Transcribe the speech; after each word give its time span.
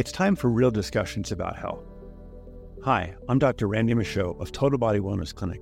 It's 0.00 0.12
time 0.12 0.34
for 0.34 0.48
real 0.48 0.70
discussions 0.70 1.30
about 1.30 1.58
health. 1.58 1.84
Hi, 2.84 3.14
I'm 3.28 3.38
Dr. 3.38 3.68
Randy 3.68 3.92
Michaud 3.92 4.34
of 4.40 4.50
Total 4.50 4.78
Body 4.78 4.98
Wellness 4.98 5.34
Clinic, 5.34 5.60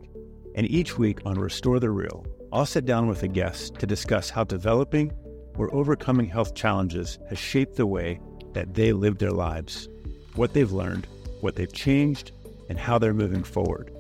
and 0.55 0.64
each 0.71 0.96
week 0.96 1.19
on 1.27 1.41
Restore 1.41 1.80
the 1.80 1.91
Real, 1.91 2.25
I'll 2.53 2.64
sit 2.64 2.87
down 2.87 3.09
with 3.09 3.25
a 3.25 3.27
guest 3.27 3.80
to 3.80 3.87
discuss 3.89 4.30
how 4.30 4.45
developing 4.45 5.11
or 5.57 5.75
overcoming 5.75 6.29
health 6.29 6.55
challenges 6.55 7.19
has 7.29 7.37
shaped 7.37 7.75
the 7.75 7.87
way 7.89 8.21
that 8.53 8.75
they 8.75 8.93
live 8.93 9.19
their 9.19 9.32
lives, 9.32 9.89
what 10.37 10.55
they've 10.55 10.70
learned, 10.70 11.09
what 11.41 11.57
they've 11.57 11.73
changed, 11.73 12.30
and 12.68 12.79
how 12.79 12.96
they're 12.96 13.12
moving 13.12 13.43
forward. 13.43 13.91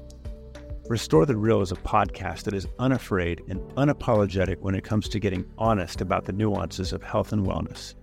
Restore 0.88 1.26
the 1.26 1.36
Real 1.36 1.62
is 1.62 1.72
a 1.72 1.74
podcast 1.74 2.44
that 2.44 2.54
is 2.54 2.68
unafraid 2.78 3.42
and 3.48 3.58
unapologetic 3.72 4.60
when 4.60 4.76
it 4.76 4.84
comes 4.84 5.08
to 5.08 5.18
getting 5.18 5.44
honest 5.58 6.00
about 6.00 6.26
the 6.26 6.32
nuances 6.32 6.92
of 6.92 7.02
health 7.02 7.32
and 7.32 7.44
wellness, 7.44 7.94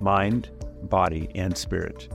mind, 0.00 0.50
body, 0.88 1.28
and 1.34 1.56
spirit. 1.56 2.08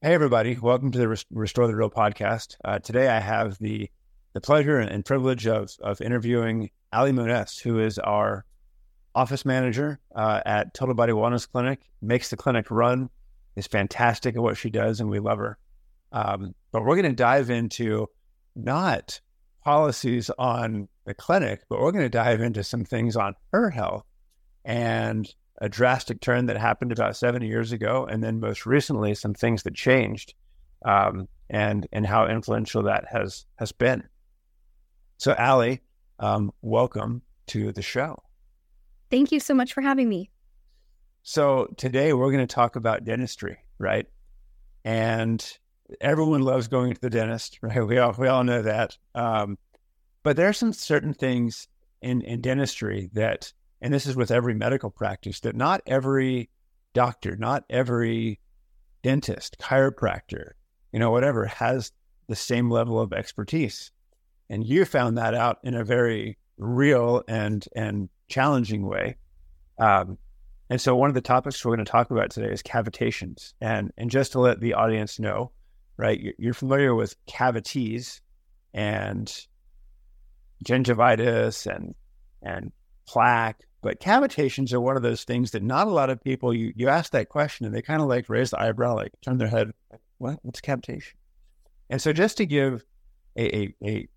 Hey, 0.00 0.14
everybody. 0.14 0.58
Welcome 0.60 0.90
to 0.90 0.98
the 0.98 1.24
Restore 1.30 1.68
the 1.68 1.76
Real 1.76 1.88
podcast. 1.88 2.56
Uh, 2.64 2.80
today, 2.80 3.08
I 3.08 3.20
have 3.20 3.58
the, 3.58 3.88
the 4.32 4.40
pleasure 4.40 4.80
and 4.80 5.04
privilege 5.04 5.46
of, 5.46 5.70
of 5.80 6.00
interviewing 6.00 6.70
Allie 6.92 7.12
Moeness, 7.12 7.60
who 7.60 7.78
is 7.78 7.98
our 8.00 8.44
office 9.14 9.44
manager 9.44 10.00
uh, 10.14 10.40
at 10.44 10.74
Total 10.74 10.94
Body 10.94 11.12
Wellness 11.12 11.48
Clinic, 11.48 11.88
makes 12.00 12.30
the 12.30 12.36
clinic 12.36 12.70
run, 12.70 13.10
is 13.56 13.66
fantastic 13.66 14.34
at 14.34 14.42
what 14.42 14.56
she 14.56 14.70
does, 14.70 15.00
and 15.00 15.08
we 15.08 15.20
love 15.20 15.38
her. 15.38 15.58
Um, 16.10 16.54
but 16.72 16.82
we're 16.82 16.96
going 16.96 17.04
to 17.04 17.12
dive 17.12 17.50
into 17.50 18.08
not 18.56 19.20
policies 19.64 20.30
on 20.38 20.88
the 21.04 21.14
clinic, 21.14 21.62
but 21.68 21.80
we're 21.80 21.92
going 21.92 22.04
to 22.04 22.08
dive 22.08 22.40
into 22.40 22.64
some 22.64 22.84
things 22.84 23.16
on 23.16 23.34
her 23.52 23.70
health 23.70 24.04
and 24.64 25.32
a 25.58 25.68
drastic 25.68 26.20
turn 26.20 26.46
that 26.46 26.56
happened 26.56 26.92
about 26.92 27.16
70 27.16 27.46
years 27.46 27.72
ago, 27.72 28.06
and 28.10 28.22
then 28.22 28.40
most 28.40 28.66
recently 28.66 29.14
some 29.14 29.34
things 29.34 29.62
that 29.62 29.74
changed, 29.74 30.34
um, 30.84 31.28
and 31.50 31.86
and 31.92 32.06
how 32.06 32.26
influential 32.26 32.82
that 32.84 33.04
has 33.10 33.44
has 33.56 33.72
been. 33.72 34.02
So, 35.18 35.34
Allie, 35.34 35.80
um, 36.18 36.52
welcome 36.62 37.22
to 37.48 37.72
the 37.72 37.82
show. 37.82 38.22
Thank 39.10 39.30
you 39.30 39.40
so 39.40 39.54
much 39.54 39.72
for 39.72 39.82
having 39.82 40.08
me. 40.08 40.30
So 41.22 41.68
today 41.76 42.12
we're 42.12 42.32
going 42.32 42.46
to 42.46 42.52
talk 42.52 42.74
about 42.74 43.04
dentistry, 43.04 43.58
right? 43.78 44.06
And 44.84 45.40
everyone 46.00 46.42
loves 46.42 46.68
going 46.68 46.94
to 46.94 47.00
the 47.00 47.10
dentist, 47.10 47.58
right? 47.62 47.86
We 47.86 47.98
all 47.98 48.14
we 48.18 48.28
all 48.28 48.44
know 48.44 48.62
that. 48.62 48.96
Um, 49.14 49.58
but 50.22 50.36
there 50.36 50.48
are 50.48 50.54
some 50.54 50.72
certain 50.72 51.14
things 51.14 51.68
in 52.00 52.22
in 52.22 52.40
dentistry 52.40 53.10
that, 53.14 53.52
and 53.80 53.92
this 53.92 54.06
is 54.06 54.16
with 54.16 54.30
every 54.30 54.54
medical 54.54 54.90
practice, 54.90 55.40
that 55.40 55.56
not 55.56 55.82
every 55.86 56.50
doctor, 56.94 57.36
not 57.36 57.64
every 57.70 58.38
dentist, 59.02 59.56
chiropractor, 59.58 60.52
you 60.92 60.98
know, 60.98 61.10
whatever, 61.10 61.46
has 61.46 61.92
the 62.28 62.36
same 62.36 62.70
level 62.70 63.00
of 63.00 63.12
expertise. 63.12 63.90
And 64.48 64.64
you 64.64 64.84
found 64.84 65.18
that 65.18 65.34
out 65.34 65.58
in 65.64 65.74
a 65.74 65.84
very 65.84 66.38
real 66.58 67.22
and 67.28 67.66
and 67.74 68.08
challenging 68.28 68.86
way. 68.86 69.16
Um, 69.78 70.18
and 70.70 70.80
so 70.80 70.94
one 70.96 71.10
of 71.10 71.14
the 71.14 71.20
topics 71.20 71.64
we're 71.64 71.74
going 71.74 71.84
to 71.84 71.90
talk 71.90 72.10
about 72.10 72.30
today 72.30 72.52
is 72.52 72.62
cavitations. 72.62 73.54
And 73.60 73.92
and 73.96 74.10
just 74.10 74.32
to 74.32 74.40
let 74.40 74.60
the 74.60 74.74
audience 74.74 75.18
know, 75.18 75.52
right, 75.96 76.34
you're 76.38 76.54
familiar 76.54 76.94
with 76.94 77.14
cavities 77.26 78.20
and 78.74 79.46
gingivitis 80.64 81.66
and 81.66 81.94
and 82.42 82.72
plaque, 83.06 83.60
but 83.82 84.00
cavitations 84.00 84.72
are 84.72 84.80
one 84.80 84.96
of 84.96 85.02
those 85.02 85.24
things 85.24 85.50
that 85.52 85.62
not 85.62 85.86
a 85.86 85.90
lot 85.90 86.10
of 86.10 86.22
people 86.22 86.54
you 86.54 86.72
you 86.76 86.88
ask 86.88 87.12
that 87.12 87.28
question 87.28 87.66
and 87.66 87.74
they 87.74 87.82
kind 87.82 88.00
of 88.00 88.08
like 88.08 88.28
raise 88.28 88.50
the 88.50 88.60
eyebrow, 88.60 88.94
like 88.94 89.12
turn 89.22 89.38
their 89.38 89.48
head, 89.48 89.72
what? 90.18 90.38
What's 90.42 90.60
cavitation? 90.60 91.14
And 91.90 92.00
so 92.00 92.12
just 92.12 92.36
to 92.38 92.46
give 92.46 92.84
a, 93.36 93.56
a, 93.56 93.74
a 93.84 94.08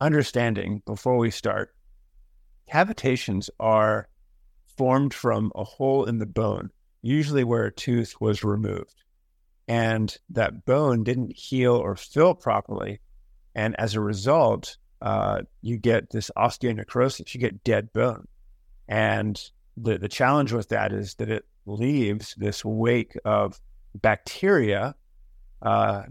understanding 0.00 0.82
before 0.86 1.16
we 1.16 1.30
start, 1.30 1.74
cavitations 2.72 3.48
are 3.58 4.08
formed 4.76 5.14
from 5.14 5.50
a 5.54 5.64
hole 5.64 6.04
in 6.04 6.18
the 6.18 6.26
bone, 6.26 6.70
usually 7.02 7.44
where 7.44 7.64
a 7.64 7.72
tooth 7.72 8.14
was 8.20 8.44
removed. 8.44 9.02
And 9.68 10.16
that 10.30 10.64
bone 10.64 11.02
didn't 11.02 11.36
heal 11.36 11.74
or 11.74 11.96
fill 11.96 12.34
properly. 12.34 13.00
And 13.54 13.74
as 13.78 13.94
a 13.94 14.00
result, 14.00 14.76
uh, 15.02 15.42
you 15.62 15.76
get 15.76 16.10
this 16.10 16.30
osteonecrosis, 16.36 17.34
you 17.34 17.40
get 17.40 17.64
dead 17.64 17.92
bone. 17.92 18.28
And 18.88 19.40
the, 19.76 19.98
the 19.98 20.08
challenge 20.08 20.52
with 20.52 20.68
that 20.68 20.92
is 20.92 21.14
that 21.16 21.30
it 21.30 21.44
leaves 21.66 22.34
this 22.36 22.64
wake 22.64 23.16
of 23.24 23.60
bacteria 23.94 24.94
uh, 25.62 26.02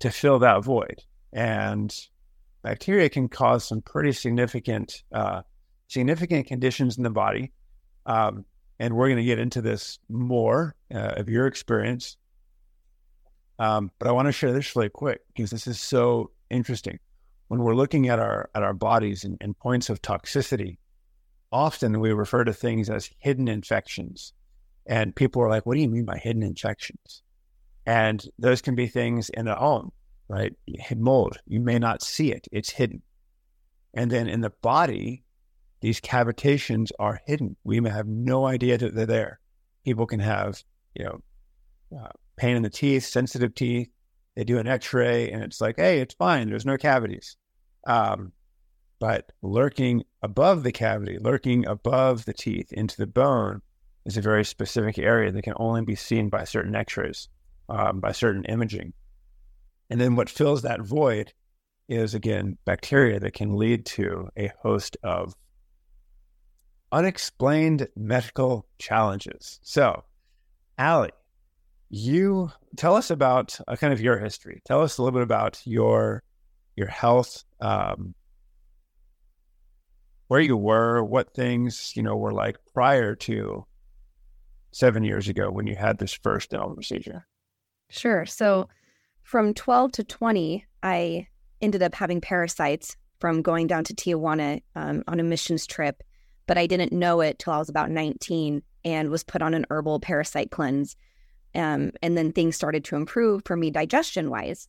to 0.00 0.10
fill 0.10 0.40
that 0.40 0.62
void. 0.62 1.02
And 1.32 1.94
bacteria 2.62 3.08
can 3.08 3.28
cause 3.28 3.66
some 3.66 3.80
pretty 3.80 4.12
significant 4.12 5.02
uh, 5.12 5.42
significant 5.88 6.46
conditions 6.46 6.96
in 6.96 7.02
the 7.02 7.10
body. 7.10 7.52
Um, 8.06 8.44
and 8.78 8.94
we're 8.94 9.08
going 9.08 9.18
to 9.18 9.24
get 9.24 9.38
into 9.38 9.60
this 9.60 9.98
more 10.08 10.74
uh, 10.92 11.14
of 11.16 11.28
your 11.28 11.46
experience. 11.46 12.16
Um, 13.62 13.92
but 14.00 14.08
I 14.08 14.10
want 14.10 14.26
to 14.26 14.32
share 14.32 14.52
this 14.52 14.74
really 14.74 14.88
quick 14.88 15.20
because 15.28 15.50
this 15.50 15.68
is 15.68 15.80
so 15.80 16.32
interesting. 16.50 16.98
When 17.46 17.60
we're 17.60 17.76
looking 17.76 18.08
at 18.08 18.18
our 18.18 18.50
at 18.56 18.64
our 18.64 18.74
bodies 18.74 19.22
and, 19.22 19.38
and 19.40 19.56
points 19.56 19.88
of 19.88 20.02
toxicity, 20.02 20.78
often 21.52 22.00
we 22.00 22.12
refer 22.12 22.42
to 22.42 22.52
things 22.52 22.90
as 22.90 23.08
hidden 23.20 23.46
infections. 23.46 24.32
And 24.84 25.14
people 25.14 25.42
are 25.42 25.48
like, 25.48 25.64
what 25.64 25.76
do 25.76 25.80
you 25.80 25.88
mean 25.88 26.04
by 26.04 26.18
hidden 26.18 26.42
infections? 26.42 27.22
And 27.86 28.24
those 28.36 28.62
can 28.62 28.74
be 28.74 28.88
things 28.88 29.28
in 29.28 29.44
the 29.44 29.54
home, 29.54 29.92
right? 30.26 30.52
Mold, 30.96 31.38
you 31.46 31.60
may 31.60 31.78
not 31.78 32.02
see 32.02 32.32
it, 32.32 32.48
it's 32.50 32.70
hidden. 32.70 33.00
And 33.94 34.10
then 34.10 34.26
in 34.26 34.40
the 34.40 34.50
body, 34.50 35.22
these 35.82 36.00
cavitations 36.00 36.90
are 36.98 37.20
hidden. 37.26 37.54
We 37.62 37.78
may 37.78 37.90
have 37.90 38.08
no 38.08 38.44
idea 38.44 38.76
that 38.78 38.92
they're 38.96 39.06
there. 39.06 39.38
People 39.84 40.06
can 40.06 40.18
have, 40.18 40.64
you 40.96 41.04
know, 41.04 41.20
uh, 41.96 42.08
pain 42.42 42.56
in 42.56 42.62
the 42.62 42.70
teeth, 42.70 43.04
sensitive 43.04 43.54
teeth. 43.54 43.88
They 44.34 44.42
do 44.42 44.58
an 44.58 44.66
X-ray, 44.66 45.30
and 45.30 45.44
it's 45.44 45.60
like, 45.60 45.76
hey, 45.76 46.00
it's 46.00 46.14
fine. 46.14 46.50
There's 46.50 46.66
no 46.66 46.76
cavities. 46.76 47.36
Um, 47.86 48.32
but 48.98 49.30
lurking 49.42 50.02
above 50.22 50.64
the 50.64 50.72
cavity, 50.72 51.18
lurking 51.20 51.66
above 51.66 52.24
the 52.24 52.32
teeth 52.32 52.72
into 52.72 52.96
the 52.96 53.06
bone, 53.06 53.62
is 54.04 54.16
a 54.16 54.20
very 54.22 54.44
specific 54.44 54.98
area 54.98 55.30
that 55.30 55.42
can 55.42 55.54
only 55.56 55.82
be 55.82 55.94
seen 55.94 56.28
by 56.30 56.42
certain 56.42 56.74
X-rays, 56.74 57.28
um, 57.68 58.00
by 58.00 58.10
certain 58.10 58.44
imaging. 58.46 58.92
And 59.88 60.00
then 60.00 60.16
what 60.16 60.28
fills 60.28 60.62
that 60.62 60.80
void 60.80 61.32
is 61.88 62.12
again 62.14 62.58
bacteria 62.64 63.20
that 63.20 63.34
can 63.34 63.54
lead 63.54 63.86
to 63.86 64.28
a 64.36 64.50
host 64.62 64.96
of 65.04 65.36
unexplained 66.90 67.86
medical 67.94 68.66
challenges. 68.78 69.60
So, 69.62 70.02
Allie, 70.76 71.12
you 71.92 72.50
tell 72.76 72.96
us 72.96 73.10
about 73.10 73.60
uh, 73.68 73.76
kind 73.76 73.92
of 73.92 74.00
your 74.00 74.18
history. 74.18 74.62
Tell 74.64 74.80
us 74.80 74.96
a 74.96 75.02
little 75.02 75.16
bit 75.16 75.22
about 75.22 75.60
your 75.64 76.22
your 76.74 76.86
health, 76.86 77.44
um, 77.60 78.14
where 80.28 80.40
you 80.40 80.56
were, 80.56 81.04
what 81.04 81.34
things 81.34 81.92
you 81.94 82.02
know 82.02 82.16
were 82.16 82.32
like 82.32 82.56
prior 82.72 83.14
to 83.14 83.66
seven 84.70 85.04
years 85.04 85.28
ago 85.28 85.50
when 85.50 85.66
you 85.66 85.76
had 85.76 85.98
this 85.98 86.14
first 86.14 86.50
dental 86.50 86.74
procedure. 86.74 87.26
Sure. 87.90 88.24
So 88.24 88.70
from 89.22 89.52
12 89.52 89.92
to 89.92 90.04
20, 90.04 90.64
I 90.82 91.28
ended 91.60 91.82
up 91.82 91.94
having 91.94 92.22
parasites 92.22 92.96
from 93.20 93.42
going 93.42 93.66
down 93.66 93.84
to 93.84 93.94
Tijuana 93.94 94.62
um, 94.74 95.04
on 95.06 95.20
a 95.20 95.22
missions 95.22 95.66
trip, 95.66 96.02
but 96.46 96.56
I 96.56 96.66
didn't 96.66 96.92
know 96.92 97.20
it 97.20 97.38
till 97.38 97.52
I 97.52 97.58
was 97.58 97.68
about 97.68 97.90
19 97.90 98.62
and 98.82 99.10
was 99.10 99.22
put 99.22 99.42
on 99.42 99.52
an 99.52 99.66
herbal 99.68 100.00
parasite 100.00 100.50
cleanse. 100.50 100.96
Um, 101.54 101.92
and 102.02 102.16
then 102.16 102.32
things 102.32 102.56
started 102.56 102.84
to 102.84 102.96
improve 102.96 103.42
for 103.44 103.56
me 103.56 103.70
digestion 103.70 104.30
wise. 104.30 104.68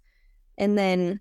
And 0.57 0.77
then 0.77 1.19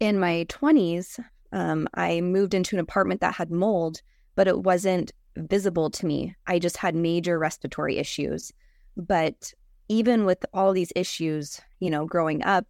in 0.00 0.18
my 0.18 0.46
20s, 0.48 1.22
um, 1.52 1.88
I 1.94 2.20
moved 2.20 2.54
into 2.54 2.76
an 2.76 2.80
apartment 2.80 3.20
that 3.20 3.34
had 3.34 3.50
mold, 3.50 4.00
but 4.34 4.48
it 4.48 4.60
wasn't 4.60 5.12
visible 5.36 5.90
to 5.90 6.06
me. 6.06 6.34
I 6.46 6.58
just 6.58 6.76
had 6.76 6.94
major 6.94 7.38
respiratory 7.38 7.98
issues. 7.98 8.52
But 8.96 9.52
even 9.88 10.24
with 10.24 10.44
all 10.52 10.72
these 10.72 10.92
issues, 10.96 11.60
you 11.80 11.90
know, 11.90 12.04
growing 12.04 12.42
up, 12.42 12.66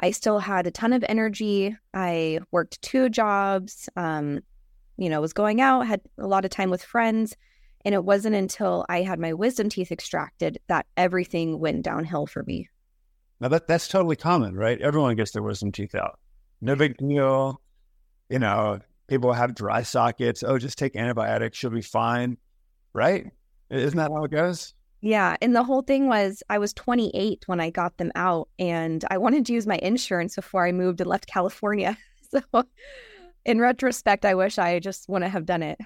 I 0.00 0.10
still 0.10 0.38
had 0.38 0.66
a 0.66 0.70
ton 0.70 0.92
of 0.92 1.04
energy. 1.08 1.76
I 1.94 2.40
worked 2.50 2.80
two 2.82 3.08
jobs, 3.08 3.88
um, 3.96 4.40
you 4.96 5.08
know, 5.08 5.20
was 5.20 5.32
going 5.32 5.60
out, 5.60 5.86
had 5.86 6.00
a 6.18 6.26
lot 6.26 6.44
of 6.44 6.50
time 6.50 6.70
with 6.70 6.82
friends. 6.82 7.36
And 7.84 7.94
it 7.94 8.04
wasn't 8.04 8.34
until 8.34 8.84
I 8.88 9.02
had 9.02 9.18
my 9.18 9.32
wisdom 9.32 9.68
teeth 9.68 9.92
extracted 9.92 10.58
that 10.68 10.86
everything 10.96 11.58
went 11.60 11.82
downhill 11.82 12.26
for 12.26 12.42
me. 12.42 12.68
Now 13.40 13.48
that 13.48 13.68
that's 13.68 13.88
totally 13.88 14.16
common, 14.16 14.56
right? 14.56 14.80
Everyone 14.80 15.14
gets 15.16 15.30
their 15.30 15.42
wisdom 15.42 15.70
teeth 15.72 15.94
out. 15.94 16.18
No 16.60 16.74
big 16.74 16.96
deal. 16.96 17.60
You 18.28 18.40
know, 18.40 18.80
people 19.06 19.32
have 19.32 19.54
dry 19.54 19.82
sockets. 19.82 20.42
Oh, 20.42 20.58
just 20.58 20.76
take 20.76 20.96
antibiotics, 20.96 21.62
you'll 21.62 21.72
be 21.72 21.82
fine. 21.82 22.36
right? 22.92 23.26
Isn't 23.70 23.96
that 23.96 24.10
how 24.10 24.24
it 24.24 24.30
goes? 24.30 24.74
Yeah. 25.00 25.36
And 25.40 25.54
the 25.54 25.62
whole 25.62 25.82
thing 25.82 26.08
was 26.08 26.42
I 26.50 26.58
was 26.58 26.72
28 26.72 27.44
when 27.46 27.60
I 27.60 27.70
got 27.70 27.96
them 27.98 28.10
out 28.16 28.48
and 28.58 29.04
I 29.10 29.18
wanted 29.18 29.46
to 29.46 29.52
use 29.52 29.66
my 29.66 29.76
insurance 29.76 30.34
before 30.34 30.66
I 30.66 30.72
moved 30.72 31.00
and 31.00 31.08
left 31.08 31.26
California. 31.26 31.96
So 32.30 32.42
in 33.46 33.58
retrospect, 33.58 34.26
I 34.26 34.34
wish 34.34 34.58
I 34.58 34.80
just 34.80 35.08
wouldn't 35.08 35.32
have 35.32 35.46
done 35.46 35.62
it. 35.62 35.78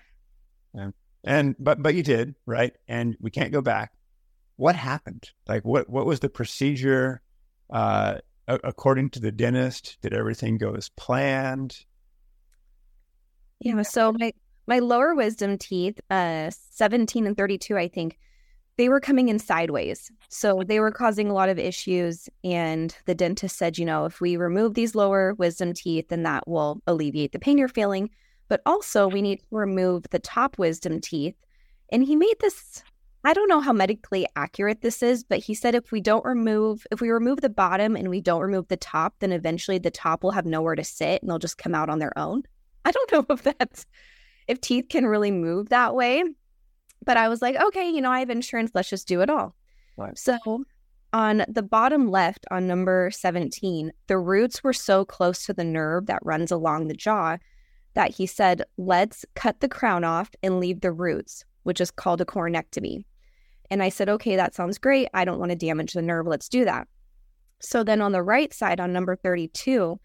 Yeah. 0.75 0.91
And 1.25 1.55
but 1.59 1.83
but 1.83 1.95
you 1.95 2.03
did, 2.03 2.35
right? 2.47 2.75
And 2.89 3.17
we 3.21 3.31
can't 3.31 3.53
go 3.53 3.61
back. 3.61 3.93
What 4.57 4.77
happened? 4.77 5.31
Like 5.49 5.65
what 5.65 5.89
what 5.89 6.07
was 6.07 6.21
the 6.21 6.29
procedure? 6.29 7.23
Uh 7.71 8.19
according 8.49 9.11
to 9.11 9.21
the 9.21 9.33
dentist, 9.33 9.99
did 10.03 10.13
everything 10.13 10.59
go 10.59 10.75
as 10.75 10.89
planned? 10.91 11.85
Yeah. 13.61 13.83
So 13.83 14.13
my 14.13 14.33
my 14.67 14.79
lower 14.79 15.15
wisdom 15.15 15.59
teeth, 15.59 16.01
uh, 16.11 16.51
17 16.51 17.27
and 17.27 17.37
32, 17.37 17.77
I 17.77 17.89
think, 17.89 18.19
they 18.77 18.89
were 18.89 19.01
coming 19.01 19.29
in 19.29 19.39
sideways. 19.39 20.11
So 20.29 20.63
they 20.65 20.81
were 20.81 20.93
causing 20.93 21.29
a 21.29 21.35
lot 21.35 21.49
of 21.49 21.59
issues. 21.59 22.29
And 22.45 22.97
the 23.07 23.15
dentist 23.15 23.57
said, 23.57 23.77
you 23.77 23.85
know, 23.85 24.05
if 24.05 24.21
we 24.21 24.37
remove 24.37 24.75
these 24.75 24.95
lower 24.95 25.35
wisdom 25.35 25.73
teeth, 25.73 26.09
then 26.09 26.23
that 26.23 26.47
will 26.47 26.81
alleviate 26.87 27.33
the 27.33 27.39
pain 27.39 27.59
you're 27.59 27.69
feeling. 27.69 28.11
But 28.53 28.61
also, 28.67 29.09
we 29.09 29.23
need 29.23 29.39
to 29.39 29.47
remove 29.51 30.05
the 30.11 30.19
top 30.19 30.59
wisdom 30.59 31.01
teeth. 31.01 31.37
And 31.91 32.05
he 32.05 32.15
made 32.15 32.35
this, 32.39 32.83
I 33.25 33.33
don't 33.33 33.49
know 33.49 33.61
how 33.61 33.73
medically 33.73 34.27
accurate 34.37 34.83
this 34.83 35.03
is, 35.03 35.25
but 35.25 35.39
he 35.39 35.55
said 35.55 35.75
if 35.75 35.91
we 35.91 36.03
don't 36.03 36.23
remove, 36.23 36.87
if 36.91 37.01
we 37.01 37.09
remove 37.09 37.41
the 37.41 37.49
bottom 37.49 37.97
and 37.97 38.11
we 38.11 38.21
don't 38.21 38.43
remove 38.43 38.69
the 38.69 38.77
top, 38.77 39.15
then 39.21 39.33
eventually 39.33 39.79
the 39.79 39.91
top 39.91 40.23
will 40.23 40.33
have 40.33 40.45
nowhere 40.45 40.75
to 40.75 40.85
sit 40.85 41.23
and 41.23 41.31
they'll 41.31 41.39
just 41.39 41.57
come 41.57 41.75
out 41.75 41.89
on 41.89 41.99
their 41.99 42.13
own. 42.19 42.43
I 42.85 42.91
don't 42.91 43.11
know 43.11 43.25
if 43.31 43.43
that's 43.43 43.87
if 44.49 44.61
teeth 44.61 44.91
can 44.91 45.07
really 45.07 45.31
move 45.31 45.71
that 45.71 45.95
way. 45.95 46.23
But 47.07 47.17
I 47.17 47.31
was 47.31 47.41
like, 47.41 47.57
okay, 47.57 47.89
you 47.89 48.03
know, 48.03 48.11
I 48.11 48.19
have 48.19 48.29
insurance. 48.29 48.73
Let's 48.75 48.91
just 48.91 49.09
do 49.09 49.23
it 49.23 49.31
all. 49.31 49.55
Right. 49.97 50.19
So 50.19 50.37
on 51.15 51.47
the 51.49 51.63
bottom 51.63 52.11
left 52.11 52.45
on 52.51 52.67
number 52.67 53.11
17, 53.15 53.93
the 54.09 54.19
roots 54.19 54.63
were 54.63 54.75
so 54.75 55.07
close 55.07 55.47
to 55.47 55.55
the 55.55 55.65
nerve 55.65 56.05
that 56.05 56.21
runs 56.23 56.51
along 56.51 56.89
the 56.89 56.95
jaw 56.95 57.39
that 57.95 58.11
he 58.11 58.27
said, 58.27 58.63
let's 58.77 59.25
cut 59.35 59.61
the 59.61 59.69
crown 59.69 60.05
off 60.05 60.31
and 60.43 60.61
leave 60.61 60.81
the 60.81 60.93
roots, 60.93 61.45
which 61.63 61.81
is 61.81 61.91
called 61.91 62.21
a 62.21 62.25
coronectomy. 62.25 63.05
And 63.71 63.83
I 63.83 63.89
said, 63.89 64.09
okay, 64.09 64.37
that 64.37 64.55
sounds 64.55 64.79
great. 64.79 65.09
I 65.15 65.25
don't 65.25 65.39
want 65.39 65.51
to 65.51 65.57
damage 65.57 65.93
the 65.93 66.03
nerve. 66.03 66.27
Let's 66.27 66.49
do 66.49 66.65
that. 66.65 66.89
So 67.61 67.85
then 67.85 68.01
on 68.01 68.13
the 68.13 68.23
right 68.23 68.53
side, 68.53 68.81
on 68.81 68.93
number 68.93 69.17
32, 69.17 69.99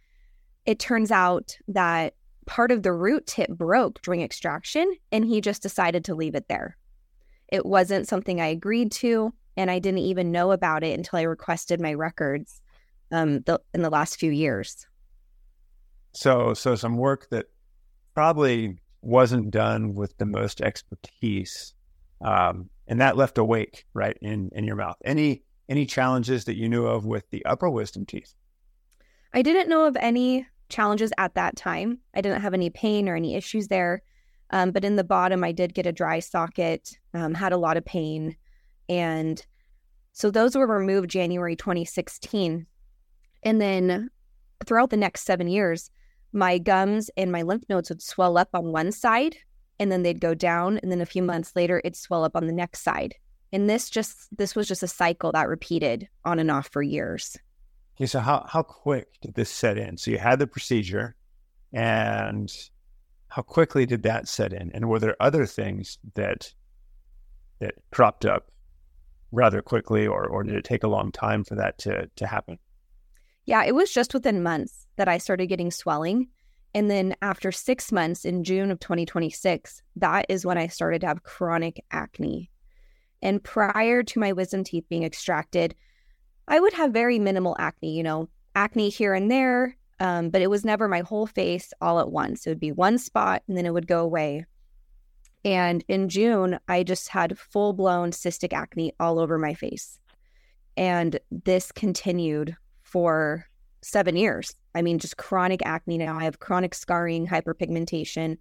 it 0.65 0.79
turns 0.79 1.11
out 1.11 1.57
that 1.67 2.13
part 2.45 2.71
of 2.71 2.83
the 2.83 2.93
root 2.93 3.27
tip 3.27 3.49
broke 3.49 4.01
during 4.01 4.21
extraction, 4.21 4.95
and 5.11 5.25
he 5.25 5.41
just 5.41 5.61
decided 5.61 6.05
to 6.05 6.15
leave 6.15 6.35
it 6.35 6.47
there. 6.47 6.77
It 7.51 7.65
wasn't 7.65 8.07
something 8.07 8.39
I 8.39 8.47
agreed 8.47 8.91
to, 8.93 9.33
and 9.55 9.71
I 9.71 9.79
didn't 9.79 9.99
even 9.99 10.31
know 10.31 10.51
about 10.51 10.83
it 10.83 10.97
until 10.97 11.19
I 11.19 11.23
requested 11.23 11.81
my 11.81 11.93
records 11.93 12.61
um, 13.11 13.41
the, 13.41 13.59
in 13.73 13.81
the 13.81 13.89
last 13.89 14.17
few 14.17 14.31
years. 14.31 14.85
So, 16.13 16.53
so 16.53 16.75
some 16.75 16.97
work 16.97 17.27
that 17.31 17.47
probably 18.17 18.75
wasn't 19.03 19.51
done 19.51 19.93
with 19.93 20.17
the 20.17 20.25
most 20.25 20.59
expertise, 20.59 21.75
um, 22.25 22.67
and 22.87 22.99
that 22.99 23.15
left 23.15 23.37
a 23.37 23.43
wake 23.43 23.85
right 23.93 24.17
in 24.23 24.49
in 24.53 24.63
your 24.63 24.75
mouth. 24.75 24.95
Any 25.05 25.43
any 25.69 25.85
challenges 25.85 26.45
that 26.45 26.57
you 26.57 26.67
knew 26.67 26.87
of 26.87 27.05
with 27.05 27.29
the 27.29 27.45
upper 27.45 27.69
wisdom 27.69 28.07
teeth? 28.07 28.33
I 29.35 29.43
didn't 29.43 29.69
know 29.69 29.85
of 29.85 29.95
any 29.97 30.47
challenges 30.67 31.13
at 31.19 31.35
that 31.35 31.55
time. 31.57 31.99
I 32.15 32.21
didn't 32.21 32.41
have 32.41 32.55
any 32.55 32.71
pain 32.71 33.07
or 33.07 33.15
any 33.15 33.35
issues 33.35 33.67
there. 33.67 34.01
Um, 34.49 34.71
but 34.71 34.83
in 34.83 34.95
the 34.95 35.03
bottom, 35.03 35.43
I 35.43 35.51
did 35.51 35.75
get 35.75 35.85
a 35.85 35.91
dry 35.91 36.19
socket, 36.19 36.97
um, 37.13 37.35
had 37.35 37.53
a 37.53 37.57
lot 37.57 37.77
of 37.77 37.85
pain. 37.85 38.35
And 38.89 39.45
so 40.13 40.31
those 40.31 40.55
were 40.55 40.65
removed 40.65 41.11
January 41.11 41.55
2016. 41.55 42.65
And 43.43 43.61
then 43.61 44.09
throughout 44.65 44.89
the 44.89 44.97
next 44.97 45.21
seven 45.21 45.47
years, 45.47 45.91
my 46.37 46.57
gums 46.57 47.09
and 47.17 47.31
my 47.31 47.41
lymph 47.41 47.63
nodes 47.67 47.89
would 47.89 48.01
swell 48.01 48.37
up 48.37 48.49
on 48.53 48.71
one 48.71 48.93
side 48.93 49.35
and 49.79 49.91
then 49.91 50.03
they'd 50.03 50.21
go 50.21 50.33
down. 50.33 50.77
And 50.77 50.91
then 50.91 51.01
a 51.01 51.05
few 51.05 51.21
months 51.21 51.53
later, 51.55 51.79
it'd 51.83 51.97
swell 51.97 52.23
up 52.23 52.35
on 52.35 52.47
the 52.47 52.53
next 52.53 52.81
side. 52.81 53.15
And 53.51 53.69
this 53.69 53.89
just, 53.89 54.27
this 54.37 54.55
was 54.55 54.67
just 54.67 54.83
a 54.83 54.87
cycle 54.87 55.31
that 55.33 55.49
repeated 55.49 56.07
on 56.23 56.39
and 56.39 56.51
off 56.51 56.69
for 56.69 56.81
years. 56.81 57.37
Okay, 57.97 58.05
so 58.05 58.19
how 58.19 58.45
how 58.47 58.61
quick 58.61 59.07
did 59.21 59.33
this 59.33 59.49
set 59.49 59.75
in? 59.77 59.97
So 59.97 60.11
you 60.11 60.19
had 60.19 60.37
the 60.37 60.45
procedure, 60.45 61.15
and 61.73 62.53
how 63.29 63.41
quickly 63.41 63.87
did 63.87 64.03
that 64.03 64.27
set 64.27 64.53
in? 64.53 64.71
And 64.73 64.87
were 64.87 64.99
there 64.99 65.15
other 65.19 65.47
things 65.47 65.97
that 66.13 66.53
that 67.57 67.73
cropped 67.91 68.23
up 68.23 68.51
rather 69.31 69.63
quickly, 69.63 70.05
or 70.05 70.27
or 70.27 70.43
did 70.43 70.53
it 70.53 70.63
take 70.63 70.83
a 70.83 70.87
long 70.87 71.11
time 71.11 71.43
for 71.43 71.55
that 71.55 71.79
to 71.79 72.07
to 72.17 72.27
happen? 72.27 72.59
Yeah, 73.47 73.63
it 73.63 73.73
was 73.73 73.93
just 73.93 74.13
within 74.13 74.43
months 74.43 74.85
that 74.97 75.07
I 75.07 75.17
started 75.17 75.47
getting 75.47 75.71
swelling. 75.71 76.27
And 76.75 76.91
then 76.91 77.15
after 77.21 77.51
six 77.51 77.93
months 77.93 78.25
in 78.25 78.43
June 78.43 78.71
of 78.71 78.79
2026, 78.81 79.81
that 79.95 80.25
is 80.27 80.45
when 80.45 80.57
I 80.57 80.67
started 80.67 81.01
to 81.01 81.07
have 81.07 81.23
chronic 81.23 81.83
acne. 81.89 82.51
And 83.21 83.41
prior 83.41 84.03
to 84.03 84.19
my 84.19 84.33
wisdom 84.33 84.65
teeth 84.65 84.85
being 84.89 85.03
extracted, 85.03 85.75
I 86.49 86.59
would 86.59 86.73
have 86.73 86.91
very 86.91 87.19
minimal 87.19 87.55
acne, 87.57 87.95
you 87.95 88.03
know, 88.03 88.27
acne 88.53 88.89
here 88.89 89.13
and 89.13 89.31
there, 89.31 89.77
um, 90.01 90.29
but 90.29 90.41
it 90.41 90.49
was 90.49 90.65
never 90.65 90.89
my 90.89 90.99
whole 90.99 91.25
face 91.25 91.73
all 91.79 91.99
at 92.01 92.11
once. 92.11 92.45
It 92.45 92.49
would 92.49 92.59
be 92.59 92.73
one 92.73 92.97
spot 92.97 93.43
and 93.47 93.57
then 93.57 93.65
it 93.65 93.73
would 93.73 93.87
go 93.87 94.01
away. 94.01 94.45
And 95.45 95.85
in 95.87 96.09
June, 96.09 96.59
I 96.67 96.83
just 96.83 97.07
had 97.07 97.39
full 97.39 97.71
blown 97.71 98.11
cystic 98.11 98.51
acne 98.51 98.93
all 98.99 99.19
over 99.19 99.37
my 99.37 99.53
face. 99.53 99.99
And 100.75 101.17
this 101.31 101.71
continued 101.71 102.57
for 102.87 103.45
seven 103.81 104.15
years. 104.15 104.55
I 104.73 104.81
mean, 104.81 104.99
just 104.99 105.17
chronic 105.17 105.61
acne 105.65 105.97
now. 105.97 106.17
I 106.17 106.23
have 106.23 106.39
chronic 106.39 106.73
scarring, 106.73 107.27
hyperpigmentation. 107.27 108.37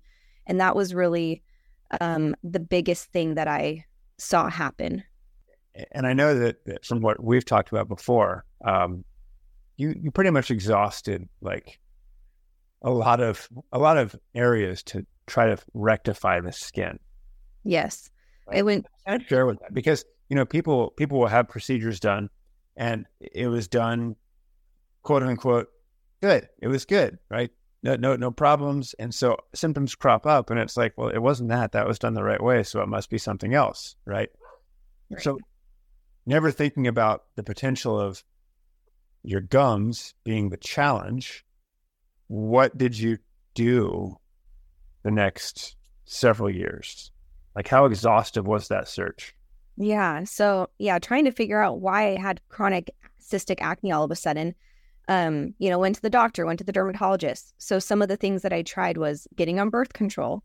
And 0.47 0.61
that 0.61 0.77
was 0.77 0.95
really 0.95 1.43
um, 2.01 2.35
the 2.43 2.61
biggest 2.61 3.13
thing 3.13 3.35
that 3.35 3.49
I 3.49 3.85
saw 4.19 4.49
happen 4.49 5.03
and 5.93 6.07
I 6.07 6.13
know 6.13 6.39
that, 6.39 6.85
from 6.85 7.01
what 7.01 7.23
we've 7.23 7.45
talked 7.45 7.71
about 7.71 7.89
before, 7.89 8.45
um, 8.65 9.05
you 9.77 9.95
you 10.01 10.11
pretty 10.11 10.31
much 10.31 10.51
exhausted 10.51 11.29
like 11.41 11.79
a 12.83 12.91
lot 12.91 13.21
of 13.21 13.49
a 13.73 13.79
lot 13.79 13.99
of 13.99 14.17
areas 14.35 14.83
to 14.85 15.07
try 15.27 15.47
to 15.47 15.59
rectify 15.75 16.41
the 16.41 16.53
skin. 16.53 16.99
Yes, 17.65 18.11
it 18.53 18.65
went. 18.65 18.87
I 19.07 19.19
share 19.19 19.47
with 19.47 19.59
that 19.61 19.75
because 19.75 20.05
you 20.29 20.37
know 20.37 20.47
people 20.47 20.91
people 20.91 21.19
will 21.19 21.27
have 21.27 21.49
procedures 21.49 22.01
done, 22.01 22.31
and 22.77 23.07
it 23.21 23.49
was 23.49 23.69
done, 23.69 24.17
quote 25.07 25.23
unquote, 25.23 25.69
good. 26.21 26.49
It 26.61 26.67
was 26.67 26.85
good, 26.85 27.19
right? 27.31 27.51
No, 27.85 27.95
no, 27.95 28.17
no 28.17 28.33
problems. 28.33 28.93
And 28.99 29.15
so 29.15 29.37
symptoms 29.55 29.95
crop 29.95 30.27
up, 30.27 30.51
and 30.51 30.59
it's 30.59 30.77
like, 30.77 30.95
well, 30.97 31.09
it 31.09 31.23
wasn't 31.23 31.51
that. 31.51 31.73
That 31.73 31.87
was 31.87 32.01
done 32.01 32.15
the 32.15 32.25
right 32.25 32.43
way, 32.43 32.65
so 32.65 32.83
it 32.83 32.89
must 32.89 33.09
be 33.09 33.17
something 33.17 33.55
else, 33.55 33.95
right? 34.05 34.29
right. 35.11 35.23
So 35.23 35.39
never 36.27 36.51
thinking 36.51 36.89
about 36.89 37.23
the 37.37 37.45
potential 37.45 37.99
of 37.99 38.25
your 39.23 39.41
gums 39.41 40.13
being 40.25 40.49
the 40.49 40.57
challenge. 40.57 41.45
What 42.27 42.77
did 42.77 42.99
you 42.99 43.19
do 43.55 44.17
the 45.05 45.13
next 45.13 45.77
several 46.05 46.51
years? 46.51 47.13
Like, 47.55 47.69
how 47.69 47.85
exhaustive 47.85 48.45
was 48.45 48.67
that 48.69 48.89
search? 48.89 49.37
Yeah. 49.77 50.25
So, 50.25 50.69
yeah, 50.79 50.99
trying 50.99 51.27
to 51.27 51.31
figure 51.31 51.63
out 51.63 51.81
why 51.81 52.15
I 52.15 52.21
had 52.21 52.41
chronic 52.49 52.91
cystic 53.23 53.59
acne 53.61 53.93
all 53.93 54.03
of 54.03 54.11
a 54.11 54.17
sudden. 54.17 54.57
Um, 55.09 55.55
you 55.59 55.71
know, 55.71 55.79
went 55.79 55.95
to 55.97 56.03
the 56.03 56.11
doctor, 56.11 56.47
went 56.47 56.59
to 56.59 56.65
the 56.65 56.73
dermatologist. 56.73 57.55
So, 57.59 57.79
some 57.79 58.03
of 58.03 58.09
the 58.09 58.17
things 58.17 58.43
that 58.43 58.53
I 58.53 58.63
tried 58.63 58.97
was 58.97 59.29
getting 59.37 59.61
on 59.61 59.71
birth 59.71 59.93
control, 59.93 60.43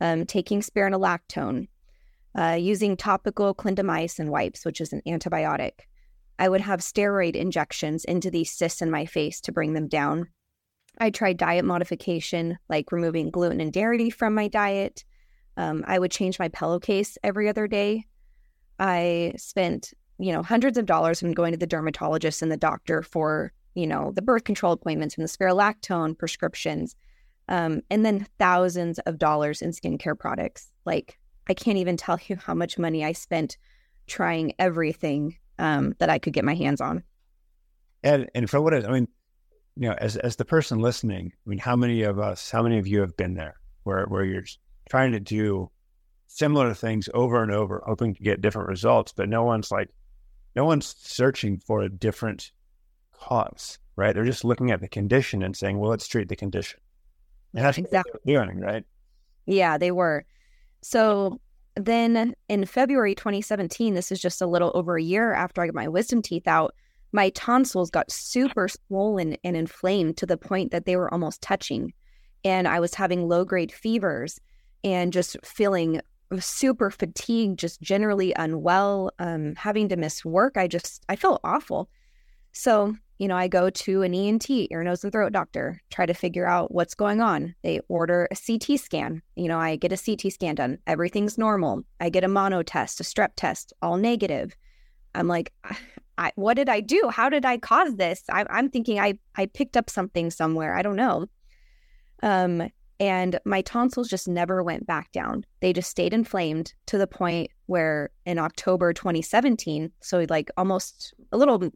um, 0.00 0.26
taking 0.26 0.60
spironolactone, 0.60 1.68
uh, 2.38 2.56
using 2.60 2.96
topical 2.96 3.54
clindamycin 3.54 4.28
wipes, 4.28 4.64
which 4.64 4.80
is 4.80 4.92
an 4.92 5.02
antibiotic. 5.06 5.72
I 6.38 6.48
would 6.48 6.60
have 6.60 6.80
steroid 6.80 7.36
injections 7.36 8.04
into 8.04 8.30
these 8.30 8.50
cysts 8.52 8.82
in 8.82 8.90
my 8.90 9.06
face 9.06 9.40
to 9.42 9.52
bring 9.52 9.74
them 9.74 9.88
down. 9.88 10.28
I 10.98 11.10
tried 11.10 11.36
diet 11.36 11.64
modification, 11.64 12.58
like 12.68 12.92
removing 12.92 13.30
gluten 13.30 13.60
and 13.60 13.72
dairy 13.72 14.10
from 14.10 14.34
my 14.34 14.48
diet. 14.48 15.04
Um, 15.56 15.84
I 15.86 15.98
would 15.98 16.10
change 16.10 16.38
my 16.38 16.48
pillowcase 16.48 17.18
every 17.22 17.48
other 17.48 17.66
day. 17.66 18.06
I 18.78 19.34
spent, 19.36 19.92
you 20.18 20.32
know, 20.32 20.42
hundreds 20.42 20.78
of 20.78 20.86
dollars 20.86 21.20
from 21.20 21.32
going 21.32 21.52
to 21.52 21.58
the 21.58 21.66
dermatologist 21.66 22.42
and 22.42 22.50
the 22.50 22.56
doctor 22.56 23.02
for, 23.02 23.52
you 23.74 23.86
know, 23.86 24.12
the 24.14 24.22
birth 24.22 24.44
control 24.44 24.72
appointments 24.72 25.16
and 25.16 25.24
the 25.24 25.28
spironolactone 25.28 26.18
prescriptions, 26.18 26.94
um, 27.48 27.82
and 27.90 28.04
then 28.04 28.26
thousands 28.38 28.98
of 29.00 29.18
dollars 29.18 29.62
in 29.62 29.70
skincare 29.70 30.18
products 30.18 30.72
like 30.84 31.18
I 31.48 31.54
can't 31.54 31.78
even 31.78 31.96
tell 31.96 32.18
you 32.26 32.36
how 32.36 32.54
much 32.54 32.78
money 32.78 33.04
I 33.04 33.12
spent 33.12 33.56
trying 34.06 34.54
everything 34.58 35.36
um, 35.58 35.94
that 35.98 36.10
I 36.10 36.18
could 36.18 36.32
get 36.32 36.44
my 36.44 36.54
hands 36.54 36.80
on. 36.80 37.02
And 38.02 38.28
and 38.34 38.48
for 38.48 38.60
what 38.60 38.74
I 38.74 38.90
mean, 38.90 39.08
you 39.76 39.88
know, 39.88 39.94
as 39.98 40.16
as 40.16 40.36
the 40.36 40.44
person 40.44 40.80
listening, 40.80 41.32
I 41.34 41.48
mean, 41.48 41.58
how 41.58 41.76
many 41.76 42.02
of 42.02 42.18
us, 42.18 42.50
how 42.50 42.62
many 42.62 42.78
of 42.78 42.86
you 42.86 43.00
have 43.00 43.16
been 43.16 43.34
there 43.34 43.56
where 43.84 44.06
where 44.06 44.24
you're 44.24 44.44
trying 44.88 45.12
to 45.12 45.20
do 45.20 45.70
similar 46.26 46.74
things 46.74 47.08
over 47.14 47.42
and 47.42 47.52
over, 47.52 47.82
hoping 47.86 48.14
to 48.14 48.22
get 48.22 48.40
different 48.40 48.68
results, 48.68 49.12
but 49.12 49.28
no 49.28 49.44
one's 49.44 49.70
like, 49.70 49.90
no 50.56 50.64
one's 50.64 50.94
searching 50.98 51.58
for 51.58 51.82
a 51.82 51.88
different 51.88 52.50
cause, 53.22 53.78
right? 53.96 54.14
They're 54.14 54.24
just 54.24 54.44
looking 54.44 54.70
at 54.70 54.80
the 54.80 54.88
condition 54.88 55.42
and 55.42 55.56
saying, 55.56 55.78
well, 55.78 55.90
let's 55.90 56.08
treat 56.08 56.28
the 56.28 56.36
condition. 56.36 56.80
And 57.54 57.64
that's 57.64 57.78
exactly 57.78 58.12
what 58.12 58.22
they're 58.24 58.44
doing, 58.44 58.60
right? 58.60 58.84
Yeah, 59.46 59.78
they 59.78 59.90
were. 59.90 60.24
So 60.82 61.40
then 61.76 62.34
in 62.48 62.66
February 62.66 63.14
2017, 63.14 63.94
this 63.94 64.10
is 64.10 64.20
just 64.20 64.42
a 64.42 64.46
little 64.46 64.72
over 64.74 64.96
a 64.96 65.02
year 65.02 65.32
after 65.32 65.62
I 65.62 65.66
got 65.66 65.74
my 65.74 65.88
wisdom 65.88 66.22
teeth 66.22 66.48
out, 66.48 66.74
my 67.12 67.30
tonsils 67.30 67.90
got 67.90 68.10
super 68.10 68.68
swollen 68.68 69.36
and 69.44 69.56
inflamed 69.56 70.16
to 70.18 70.26
the 70.26 70.36
point 70.36 70.72
that 70.72 70.86
they 70.86 70.96
were 70.96 71.12
almost 71.12 71.42
touching. 71.42 71.92
And 72.44 72.66
I 72.66 72.80
was 72.80 72.94
having 72.94 73.28
low 73.28 73.44
grade 73.44 73.72
fevers 73.72 74.40
and 74.82 75.12
just 75.12 75.36
feeling 75.44 76.00
super 76.40 76.90
fatigued, 76.90 77.58
just 77.58 77.80
generally 77.82 78.32
unwell, 78.34 79.12
um, 79.18 79.54
having 79.56 79.88
to 79.90 79.96
miss 79.96 80.24
work. 80.24 80.56
I 80.56 80.66
just, 80.66 81.04
I 81.08 81.16
felt 81.16 81.40
awful. 81.44 81.90
So, 82.52 82.96
you 83.22 83.28
know, 83.28 83.36
I 83.36 83.46
go 83.46 83.70
to 83.70 84.02
an 84.02 84.14
ENT, 84.14 84.50
ear, 84.50 84.82
nose, 84.82 85.04
and 85.04 85.12
throat 85.12 85.32
doctor, 85.32 85.80
try 85.90 86.06
to 86.06 86.12
figure 86.12 86.44
out 86.44 86.74
what's 86.74 86.96
going 86.96 87.20
on. 87.20 87.54
They 87.62 87.78
order 87.86 88.26
a 88.32 88.34
CT 88.34 88.80
scan. 88.80 89.22
You 89.36 89.46
know, 89.46 89.60
I 89.60 89.76
get 89.76 89.92
a 89.92 89.96
CT 89.96 90.32
scan 90.32 90.56
done. 90.56 90.78
Everything's 90.88 91.38
normal. 91.38 91.84
I 92.00 92.10
get 92.10 92.24
a 92.24 92.28
mono 92.28 92.64
test, 92.64 92.98
a 92.98 93.04
strep 93.04 93.28
test, 93.36 93.72
all 93.80 93.96
negative. 93.96 94.56
I'm 95.14 95.28
like, 95.28 95.52
I, 96.18 96.32
what 96.34 96.54
did 96.54 96.68
I 96.68 96.80
do? 96.80 97.10
How 97.12 97.28
did 97.28 97.44
I 97.44 97.58
cause 97.58 97.94
this? 97.94 98.24
I, 98.28 98.44
I'm 98.50 98.68
thinking 98.68 98.98
I, 98.98 99.16
I 99.36 99.46
picked 99.46 99.76
up 99.76 99.88
something 99.88 100.28
somewhere. 100.32 100.74
I 100.74 100.82
don't 100.82 100.96
know. 100.96 101.26
Um, 102.24 102.72
and 102.98 103.38
my 103.44 103.62
tonsils 103.62 104.08
just 104.08 104.26
never 104.26 104.64
went 104.64 104.84
back 104.88 105.12
down. 105.12 105.46
They 105.60 105.72
just 105.72 105.90
stayed 105.90 106.12
inflamed 106.12 106.74
to 106.86 106.98
the 106.98 107.06
point 107.06 107.52
where 107.66 108.10
in 108.26 108.40
October 108.40 108.92
2017, 108.92 109.92
so 110.00 110.26
like 110.28 110.50
almost 110.56 111.14
a 111.30 111.36
little, 111.36 111.70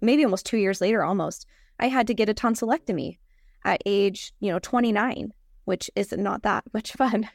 maybe 0.00 0.24
almost 0.24 0.46
two 0.46 0.58
years 0.58 0.80
later, 0.80 1.02
almost, 1.02 1.46
I 1.78 1.88
had 1.88 2.06
to 2.08 2.14
get 2.14 2.28
a 2.28 2.34
tonsillectomy 2.34 3.18
at 3.64 3.82
age, 3.86 4.32
you 4.40 4.50
know, 4.52 4.58
29, 4.58 5.32
which 5.64 5.90
is 5.94 6.12
not 6.12 6.42
that 6.42 6.64
much 6.74 6.92
fun. 6.92 7.28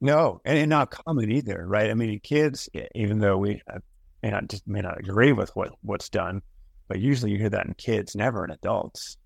No, 0.00 0.40
and, 0.44 0.58
and 0.58 0.70
not 0.70 0.90
common 0.90 1.30
either, 1.30 1.64
right? 1.66 1.90
I 1.90 1.94
mean, 1.94 2.20
kids, 2.20 2.68
even 2.94 3.18
though 3.18 3.36
we 3.36 3.60
uh, 3.72 3.78
may 4.22 4.30
not 4.30 4.48
just 4.48 4.66
may 4.66 4.80
not 4.80 5.00
agree 5.00 5.32
with 5.32 5.50
what 5.56 5.72
what's 5.82 6.08
done, 6.08 6.42
but 6.86 7.00
usually 7.00 7.32
you 7.32 7.38
hear 7.38 7.50
that 7.50 7.66
in 7.66 7.74
kids, 7.74 8.14
never 8.14 8.44
in 8.44 8.50
adults 8.50 9.16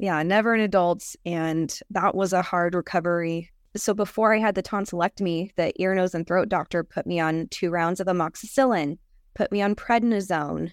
yeah, 0.00 0.22
never 0.22 0.54
in 0.54 0.62
adults. 0.62 1.14
And 1.26 1.78
that 1.90 2.14
was 2.14 2.32
a 2.32 2.40
hard 2.40 2.74
recovery. 2.74 3.50
So 3.76 3.92
before 3.92 4.34
I 4.34 4.38
had 4.38 4.54
the 4.54 4.62
tonsillectomy, 4.62 5.54
the 5.56 5.72
ear, 5.80 5.94
nose, 5.94 6.14
and 6.14 6.26
throat 6.26 6.48
doctor 6.48 6.82
put 6.82 7.06
me 7.06 7.20
on 7.20 7.48
two 7.50 7.68
rounds 7.68 8.00
of 8.00 8.06
amoxicillin, 8.06 8.96
put 9.34 9.52
me 9.52 9.60
on 9.60 9.74
prednisone, 9.74 10.72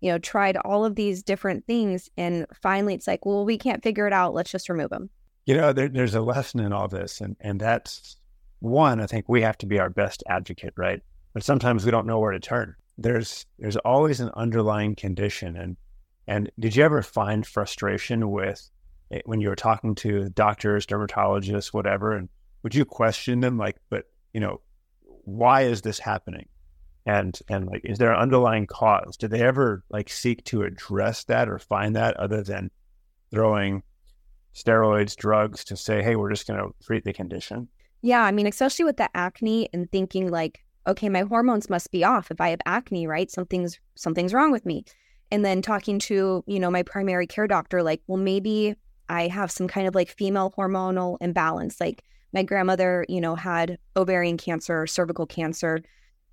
you 0.00 0.10
know, 0.10 0.18
tried 0.18 0.56
all 0.58 0.84
of 0.84 0.94
these 0.94 1.22
different 1.22 1.66
things. 1.66 2.10
And 2.16 2.46
finally, 2.62 2.94
it's 2.94 3.06
like, 3.06 3.24
well, 3.24 3.44
we 3.44 3.58
can't 3.58 3.82
figure 3.82 4.06
it 4.06 4.12
out. 4.12 4.34
Let's 4.34 4.50
just 4.50 4.68
remove 4.68 4.90
them. 4.90 5.10
You 5.46 5.56
know, 5.56 5.72
there, 5.72 5.88
there's 5.88 6.14
a 6.14 6.20
lesson 6.20 6.60
in 6.60 6.72
all 6.72 6.88
this. 6.88 7.20
And, 7.20 7.36
and 7.40 7.60
that's 7.60 8.16
one, 8.60 9.00
I 9.00 9.06
think 9.06 9.28
we 9.28 9.42
have 9.42 9.58
to 9.58 9.66
be 9.66 9.78
our 9.78 9.90
best 9.90 10.22
advocate, 10.28 10.74
right? 10.76 11.00
But 11.34 11.44
sometimes 11.44 11.84
we 11.84 11.90
don't 11.90 12.06
know 12.06 12.18
where 12.18 12.32
to 12.32 12.40
turn. 12.40 12.74
There's 12.98 13.44
there's 13.58 13.76
always 13.76 14.20
an 14.20 14.30
underlying 14.34 14.94
condition. 14.94 15.56
And 15.56 15.76
and 16.26 16.50
did 16.58 16.74
you 16.74 16.82
ever 16.82 17.02
find 17.02 17.46
frustration 17.46 18.30
with 18.30 18.70
eh, 19.10 19.20
when 19.26 19.40
you 19.42 19.50
were 19.50 19.56
talking 19.56 19.94
to 19.96 20.30
doctors, 20.30 20.86
dermatologists, 20.86 21.74
whatever? 21.74 22.14
And 22.16 22.30
would 22.62 22.74
you 22.74 22.86
question 22.86 23.40
them 23.40 23.58
like, 23.58 23.76
but 23.90 24.06
you 24.32 24.40
know, 24.40 24.62
why 25.02 25.62
is 25.62 25.82
this 25.82 25.98
happening? 25.98 26.48
And 27.06 27.38
and 27.48 27.66
like, 27.66 27.82
is 27.84 27.98
there 27.98 28.12
an 28.12 28.18
underlying 28.18 28.66
cause? 28.66 29.16
Did 29.16 29.30
they 29.30 29.42
ever 29.42 29.84
like 29.90 30.08
seek 30.08 30.44
to 30.44 30.62
address 30.62 31.24
that 31.24 31.48
or 31.48 31.58
find 31.58 31.94
that 31.96 32.16
other 32.16 32.42
than 32.42 32.70
throwing 33.30 33.82
steroids, 34.54 35.16
drugs 35.16 35.64
to 35.64 35.76
say, 35.76 36.02
hey, 36.02 36.16
we're 36.16 36.30
just 36.30 36.46
going 36.46 36.58
to 36.58 36.74
treat 36.84 37.04
the 37.04 37.12
condition? 37.12 37.68
Yeah, 38.02 38.22
I 38.22 38.32
mean, 38.32 38.46
especially 38.46 38.84
with 38.84 38.96
the 38.96 39.08
acne 39.16 39.68
and 39.72 39.90
thinking 39.90 40.30
like, 40.30 40.64
okay, 40.86 41.08
my 41.08 41.22
hormones 41.22 41.70
must 41.70 41.90
be 41.90 42.04
off. 42.04 42.30
If 42.30 42.40
I 42.40 42.48
have 42.50 42.60
acne, 42.66 43.06
right? 43.06 43.30
Something's 43.30 43.78
something's 43.94 44.34
wrong 44.34 44.50
with 44.50 44.66
me 44.66 44.84
and 45.30 45.44
then 45.44 45.62
talking 45.62 45.98
to 45.98 46.44
you 46.46 46.60
know 46.60 46.70
my 46.70 46.82
primary 46.82 47.26
care 47.26 47.46
doctor 47.46 47.82
like 47.82 48.00
well 48.06 48.18
maybe 48.18 48.74
i 49.08 49.26
have 49.26 49.50
some 49.50 49.68
kind 49.68 49.86
of 49.86 49.94
like 49.94 50.08
female 50.08 50.52
hormonal 50.56 51.16
imbalance 51.20 51.80
like 51.80 52.02
my 52.32 52.42
grandmother 52.42 53.04
you 53.08 53.20
know 53.20 53.34
had 53.34 53.78
ovarian 53.96 54.36
cancer 54.36 54.86
cervical 54.86 55.26
cancer 55.26 55.80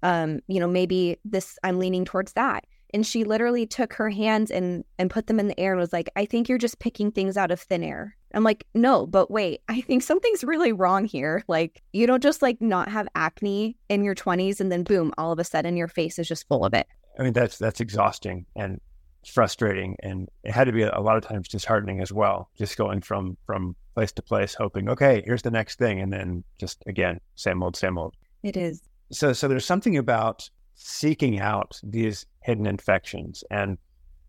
um 0.03 0.39
you 0.47 0.59
know 0.59 0.67
maybe 0.67 1.17
this 1.25 1.57
i'm 1.63 1.79
leaning 1.79 2.05
towards 2.05 2.33
that 2.33 2.65
and 2.93 3.07
she 3.07 3.23
literally 3.23 3.65
took 3.65 3.93
her 3.93 4.09
hands 4.09 4.51
and 4.51 4.83
and 4.99 5.09
put 5.09 5.27
them 5.27 5.39
in 5.39 5.47
the 5.47 5.59
air 5.59 5.71
and 5.71 5.79
was 5.79 5.93
like 5.93 6.09
i 6.15 6.25
think 6.25 6.47
you're 6.47 6.57
just 6.57 6.79
picking 6.79 7.11
things 7.11 7.35
out 7.35 7.51
of 7.51 7.59
thin 7.59 7.83
air 7.83 8.15
i'm 8.35 8.43
like 8.43 8.65
no 8.75 9.07
but 9.07 9.31
wait 9.31 9.61
i 9.67 9.81
think 9.81 10.03
something's 10.03 10.43
really 10.43 10.71
wrong 10.71 11.05
here 11.05 11.43
like 11.47 11.81
you 11.91 12.05
don't 12.05 12.23
just 12.23 12.41
like 12.41 12.61
not 12.61 12.89
have 12.89 13.07
acne 13.15 13.75
in 13.89 14.03
your 14.03 14.15
20s 14.15 14.59
and 14.59 14.71
then 14.71 14.83
boom 14.83 15.11
all 15.17 15.31
of 15.31 15.39
a 15.39 15.43
sudden 15.43 15.75
your 15.75 15.87
face 15.87 16.19
is 16.19 16.27
just 16.27 16.47
full 16.47 16.63
of 16.63 16.73
it 16.73 16.87
I 17.19 17.23
mean, 17.23 17.33
that's 17.33 17.57
that's 17.57 17.79
exhausting 17.79 18.45
and 18.55 18.79
frustrating, 19.25 19.95
and 20.01 20.29
it 20.43 20.51
had 20.51 20.65
to 20.65 20.71
be 20.71 20.83
a 20.83 20.99
lot 20.99 21.17
of 21.17 21.23
times 21.23 21.47
disheartening 21.47 22.01
as 22.01 22.11
well. 22.11 22.49
Just 22.57 22.77
going 22.77 23.01
from 23.01 23.37
from 23.45 23.75
place 23.93 24.11
to 24.13 24.21
place, 24.21 24.55
hoping, 24.55 24.89
okay, 24.89 25.21
here's 25.25 25.43
the 25.43 25.51
next 25.51 25.77
thing, 25.77 25.99
and 25.99 26.11
then 26.11 26.43
just 26.59 26.83
again, 26.87 27.19
same 27.35 27.61
old, 27.61 27.75
same 27.75 27.97
old. 27.97 28.15
It 28.41 28.57
is. 28.57 28.81
So, 29.11 29.33
so 29.33 29.47
there's 29.47 29.65
something 29.65 29.97
about 29.97 30.49
seeking 30.75 31.39
out 31.39 31.79
these 31.83 32.25
hidden 32.41 32.65
infections, 32.65 33.43
and 33.51 33.77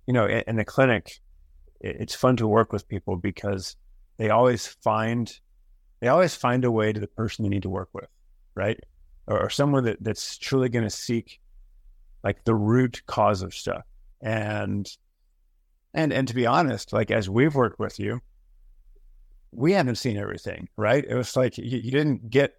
you 0.06 0.12
know, 0.12 0.26
in, 0.26 0.44
in 0.46 0.56
the 0.56 0.64
clinic, 0.64 1.20
it's 1.80 2.14
fun 2.14 2.36
to 2.36 2.46
work 2.46 2.72
with 2.72 2.88
people 2.88 3.16
because 3.16 3.76
they 4.16 4.30
always 4.30 4.66
find 4.66 5.32
they 6.00 6.08
always 6.08 6.34
find 6.34 6.64
a 6.64 6.70
way 6.70 6.92
to 6.92 7.00
the 7.00 7.06
person 7.06 7.42
they 7.42 7.48
need 7.48 7.62
to 7.62 7.70
work 7.70 7.88
with, 7.92 8.08
right? 8.54 8.78
Or, 9.26 9.44
or 9.44 9.50
someone 9.50 9.84
that, 9.84 10.02
that's 10.02 10.36
truly 10.36 10.68
going 10.68 10.84
to 10.84 10.90
seek 10.90 11.40
like 12.22 12.44
the 12.44 12.54
root 12.54 13.02
cause 13.06 13.42
of 13.42 13.54
stuff. 13.54 13.84
And 14.20 14.86
and 15.92 16.12
and 16.12 16.26
to 16.28 16.34
be 16.34 16.46
honest, 16.46 16.92
like 16.92 17.10
as 17.10 17.30
we've 17.30 17.54
worked 17.54 17.78
with 17.78 17.98
you, 17.98 18.20
we 19.52 19.72
haven't 19.72 19.96
seen 19.96 20.16
everything, 20.16 20.68
right? 20.76 21.04
It 21.04 21.14
was 21.14 21.36
like 21.36 21.56
you, 21.56 21.78
you 21.78 21.90
didn't 21.90 22.30
get 22.30 22.54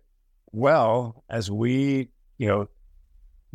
well 0.56 1.24
as 1.30 1.52
we, 1.52 2.10
you 2.38 2.48
know, 2.48 2.68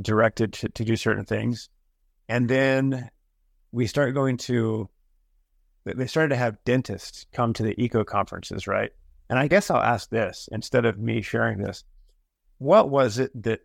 directed 0.01 0.53
to, 0.53 0.69
to 0.69 0.85
do 0.85 0.97
certain 0.97 1.25
things. 1.25 1.69
And 2.29 2.49
then 2.49 3.11
we 3.73 3.87
started 3.87 4.13
going 4.13 4.37
to 4.37 4.89
they 5.85 6.07
started 6.07 6.29
to 6.29 6.37
have 6.37 6.63
dentists 6.65 7.27
come 7.33 7.55
to 7.55 7.63
the 7.63 7.75
eco 7.83 8.05
conferences, 8.05 8.67
right? 8.67 8.91
And 9.31 9.39
I 9.39 9.49
guess 9.49 9.71
I'll 9.71 9.83
ask 9.83 10.11
this 10.11 10.49
instead 10.53 10.85
of 10.85 10.99
me 10.99 11.23
sharing 11.23 11.59
this. 11.59 11.85
What 12.59 12.91
was 12.91 13.19
it 13.19 13.31
that 13.43 13.61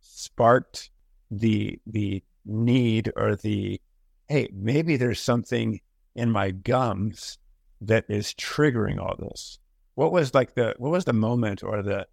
sparked 0.00 0.90
the 1.30 1.80
the 1.86 2.22
need 2.44 3.12
or 3.16 3.34
the 3.34 3.80
hey 4.28 4.48
maybe 4.52 4.96
there's 4.96 5.20
something 5.20 5.80
in 6.14 6.30
my 6.30 6.50
gums 6.50 7.38
that 7.80 8.04
is 8.08 8.32
triggering 8.34 9.00
all 9.00 9.16
this 9.18 9.58
what 9.96 10.12
was 10.12 10.32
like 10.32 10.54
the 10.54 10.74
what 10.78 10.92
was 10.92 11.04
the 11.04 11.12
moment 11.12 11.64
or 11.64 11.82
the 11.82 12.06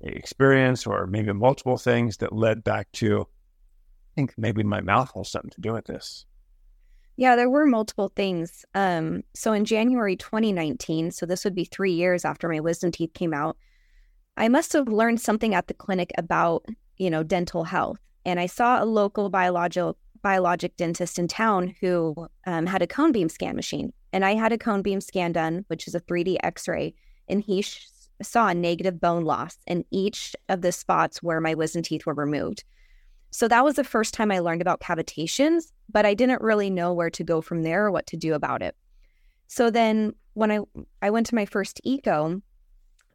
experience 0.00 0.86
or 0.86 1.06
maybe 1.06 1.32
multiple 1.32 1.76
things 1.76 2.18
that 2.18 2.32
led 2.32 2.62
back 2.62 2.90
to 2.92 3.22
i 3.22 4.12
think 4.14 4.34
maybe 4.36 4.62
my 4.62 4.80
mouth 4.80 5.10
has 5.14 5.30
something 5.30 5.50
to 5.50 5.60
do 5.60 5.72
with 5.72 5.86
this. 5.86 6.26
Yeah 7.16 7.34
there 7.34 7.48
were 7.48 7.66
multiple 7.66 8.12
things. 8.14 8.64
Um 8.74 9.22
so 9.34 9.52
in 9.52 9.64
january 9.64 10.16
2019 10.16 11.10
so 11.10 11.26
this 11.26 11.44
would 11.44 11.54
be 11.54 11.64
three 11.64 11.92
years 11.92 12.24
after 12.24 12.48
my 12.48 12.60
wisdom 12.60 12.90
teeth 12.90 13.14
came 13.14 13.32
out 13.32 13.56
i 14.36 14.48
must 14.48 14.72
have 14.74 14.88
learned 14.88 15.20
something 15.20 15.54
at 15.54 15.66
the 15.66 15.74
clinic 15.74 16.12
about 16.18 16.64
you 16.98 17.10
know 17.10 17.22
dental 17.22 17.64
health. 17.64 17.98
And 18.24 18.40
I 18.40 18.46
saw 18.46 18.82
a 18.82 18.84
local 18.84 19.28
biological 19.28 19.96
biologic 20.22 20.76
dentist 20.76 21.18
in 21.18 21.28
town 21.28 21.74
who 21.80 22.26
um, 22.46 22.66
had 22.66 22.82
a 22.82 22.86
cone 22.86 23.12
beam 23.12 23.28
scan 23.28 23.54
machine, 23.54 23.92
and 24.12 24.24
I 24.24 24.34
had 24.34 24.52
a 24.52 24.58
cone 24.58 24.82
beam 24.82 25.00
scan 25.00 25.32
done, 25.32 25.64
which 25.68 25.86
is 25.86 25.94
a 25.94 26.00
3D 26.00 26.38
X-ray, 26.42 26.94
and 27.28 27.40
he 27.40 27.62
sh- 27.62 27.88
saw 28.22 28.48
a 28.48 28.54
negative 28.54 29.00
bone 29.00 29.24
loss 29.24 29.58
in 29.66 29.84
each 29.90 30.34
of 30.48 30.62
the 30.62 30.72
spots 30.72 31.22
where 31.22 31.40
my 31.40 31.54
wisdom 31.54 31.82
teeth 31.82 32.06
were 32.06 32.14
removed. 32.14 32.64
So 33.30 33.48
that 33.48 33.64
was 33.64 33.74
the 33.74 33.84
first 33.84 34.14
time 34.14 34.30
I 34.30 34.38
learned 34.38 34.62
about 34.62 34.80
cavitations, 34.80 35.72
but 35.90 36.06
I 36.06 36.14
didn't 36.14 36.42
really 36.42 36.70
know 36.70 36.92
where 36.92 37.10
to 37.10 37.24
go 37.24 37.40
from 37.40 37.62
there 37.62 37.86
or 37.86 37.90
what 37.90 38.06
to 38.06 38.16
do 38.16 38.34
about 38.34 38.62
it. 38.62 38.74
So 39.48 39.70
then 39.70 40.14
when 40.34 40.50
I 40.50 40.60
I 41.02 41.10
went 41.10 41.26
to 41.26 41.34
my 41.34 41.46
first 41.46 41.80
eco, 41.84 42.40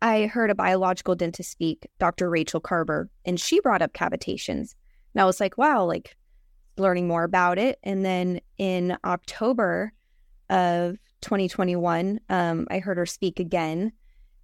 I 0.01 0.25
heard 0.25 0.49
a 0.49 0.55
biological 0.55 1.15
dentist 1.15 1.51
speak, 1.51 1.87
Dr. 1.99 2.29
Rachel 2.29 2.59
Carver, 2.59 3.09
and 3.25 3.39
she 3.39 3.59
brought 3.59 3.81
up 3.81 3.93
cavitations. 3.93 4.75
And 5.13 5.21
I 5.21 5.25
was 5.25 5.39
like, 5.39 5.57
wow, 5.57 5.85
like 5.85 6.15
learning 6.77 7.07
more 7.07 7.23
about 7.23 7.57
it. 7.57 7.79
And 7.83 8.03
then 8.03 8.41
in 8.57 8.97
October 9.05 9.93
of 10.49 10.97
2021, 11.21 12.19
um, 12.29 12.67
I 12.71 12.79
heard 12.79 12.97
her 12.97 13.05
speak 13.05 13.39
again. 13.39 13.91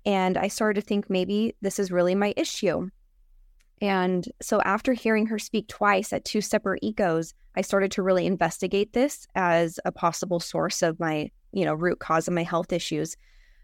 And 0.07 0.37
I 0.37 0.47
started 0.47 0.79
to 0.79 0.87
think 0.87 1.09
maybe 1.09 1.53
this 1.61 1.79
is 1.79 1.91
really 1.91 2.15
my 2.15 2.33
issue. 2.37 2.89
And 3.81 4.25
so 4.41 4.61
after 4.61 4.93
hearing 4.93 5.27
her 5.27 5.37
speak 5.37 5.67
twice 5.67 6.13
at 6.13 6.23
two 6.23 6.39
separate 6.39 6.81
ecos, 6.81 7.33
I 7.57 7.61
started 7.61 7.91
to 7.91 8.01
really 8.01 8.25
investigate 8.25 8.93
this 8.93 9.27
as 9.35 9.81
a 9.83 9.91
possible 9.91 10.39
source 10.39 10.81
of 10.81 10.97
my, 10.97 11.29
you 11.51 11.65
know, 11.65 11.73
root 11.73 11.99
cause 11.99 12.29
of 12.29 12.33
my 12.33 12.43
health 12.43 12.71
issues. 12.71 13.17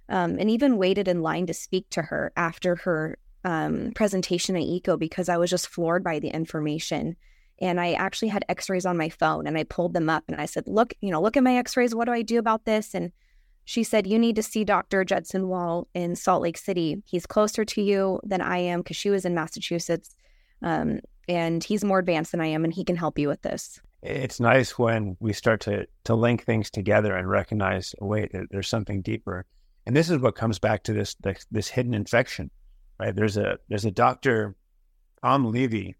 Um, 0.09 0.37
and 0.37 0.49
even 0.49 0.77
waited 0.77 1.07
in 1.07 1.21
line 1.21 1.45
to 1.47 1.53
speak 1.53 1.89
to 1.91 2.01
her 2.01 2.33
after 2.35 2.75
her 2.75 3.17
um, 3.45 3.93
presentation 3.95 4.57
at 4.57 4.63
ECO 4.63 4.97
because 4.97 5.29
I 5.29 5.37
was 5.37 5.49
just 5.49 5.69
floored 5.69 6.03
by 6.03 6.19
the 6.19 6.27
information. 6.27 7.15
And 7.61 7.79
I 7.79 7.93
actually 7.93 8.27
had 8.27 8.43
x 8.49 8.69
rays 8.69 8.85
on 8.85 8.97
my 8.97 9.07
phone 9.07 9.47
and 9.47 9.57
I 9.57 9.63
pulled 9.63 9.93
them 9.93 10.09
up 10.09 10.25
and 10.27 10.41
I 10.41 10.45
said, 10.45 10.65
Look, 10.67 10.93
you 10.99 11.09
know, 11.09 11.21
look 11.21 11.37
at 11.37 11.43
my 11.43 11.55
x 11.55 11.77
rays. 11.77 11.95
What 11.95 12.05
do 12.05 12.11
I 12.11 12.21
do 12.21 12.37
about 12.37 12.65
this? 12.65 12.93
And 12.93 13.13
she 13.65 13.83
said, 13.83 14.07
You 14.07 14.19
need 14.19 14.35
to 14.35 14.43
see 14.43 14.63
Dr. 14.63 15.03
Judson 15.03 15.47
Wall 15.47 15.87
in 15.93 16.15
Salt 16.15 16.41
Lake 16.41 16.57
City. 16.57 17.01
He's 17.05 17.25
closer 17.25 17.63
to 17.65 17.81
you 17.81 18.19
than 18.23 18.41
I 18.41 18.57
am 18.57 18.81
because 18.81 18.97
she 18.97 19.09
was 19.09 19.25
in 19.25 19.33
Massachusetts. 19.33 20.15
Um, 20.61 20.99
and 21.27 21.63
he's 21.63 21.83
more 21.83 21.99
advanced 21.99 22.31
than 22.31 22.41
I 22.41 22.47
am 22.47 22.63
and 22.63 22.73
he 22.73 22.83
can 22.83 22.95
help 22.95 23.17
you 23.17 23.27
with 23.27 23.41
this. 23.41 23.79
It's 24.01 24.39
nice 24.39 24.77
when 24.77 25.15
we 25.21 25.31
start 25.31 25.61
to 25.61 25.87
to 26.03 26.15
link 26.15 26.43
things 26.43 26.69
together 26.69 27.15
and 27.15 27.29
recognize, 27.29 27.95
oh, 28.01 28.07
wait, 28.07 28.31
there's 28.51 28.67
something 28.67 29.01
deeper. 29.01 29.45
And 29.85 29.95
this 29.95 30.09
is 30.09 30.19
what 30.19 30.35
comes 30.35 30.59
back 30.59 30.83
to 30.83 30.93
this 30.93 31.15
this, 31.15 31.45
this 31.51 31.69
hidden 31.69 31.93
infection, 31.93 32.51
right? 32.99 33.15
There's 33.15 33.37
a 33.37 33.57
there's 33.69 33.85
a 33.85 33.91
doctor, 33.91 34.55
Tom 35.21 35.51
Levy, 35.51 35.95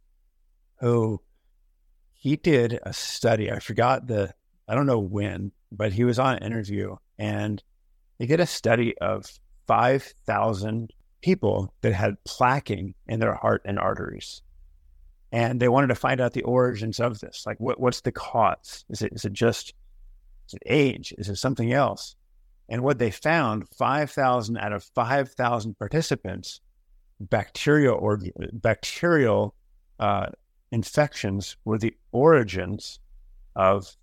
who 0.82 1.22
he 2.13 2.36
did 2.36 2.79
a 2.84 2.91
study. 2.91 3.50
I 3.50 3.60
forgot 3.60 4.08
the 4.08 4.34
I 4.67 4.75
don't 4.75 4.86
know 4.86 5.00
when, 5.00 5.53
but 5.72 5.93
he 5.93 6.03
was 6.03 6.20
on 6.20 6.36
an 6.36 6.43
interview 6.43 6.98
and 7.17 7.62
they 8.17 8.25
did 8.25 8.39
a 8.39 8.46
study 8.46 8.98
of 9.00 9.25
5,000 9.67 10.93
people 11.22 11.74
that 11.82 11.93
had 11.93 12.17
plaquing 12.27 12.93
in 13.08 13.20
their 13.20 13.34
heart 13.34 13.62
and 13.65 13.79
arteries. 13.79 14.41
And 15.32 15.60
they 15.60 15.67
wanted 15.67 15.88
to 15.88 15.96
find 15.96 16.22
out 16.22 16.34
the 16.34 16.43
origins 16.43 17.00
of 17.00 17.20
this. 17.20 17.43
Like, 17.46 17.60
what, 17.60 17.79
what's 17.79 18.01
the 18.01 18.12
cause? 18.12 18.86
Is 18.89 19.01
it, 19.01 19.13
is 19.13 19.25
it 19.25 19.34
just 19.34 19.74
is 20.48 20.53
it 20.53 20.63
age? 20.65 21.13
Is 21.17 21.29
it 21.29 21.38
something 21.38 21.74
else? 21.74 22.15
And 22.70 22.82
what 22.82 23.00
they 23.00 23.12
found 23.12 23.67
5,000 23.70 24.58
out 24.58 24.74
of 24.74 24.84
5,000 24.96 25.77
participants, 25.77 26.62
bacterial 27.20 27.98
or 27.98 28.20
bacterial 28.53 29.55
uh, 30.00 30.27
infections 30.72 31.58
were 31.65 31.77
the 31.77 31.96
origins 32.12 33.00
of 33.55 33.96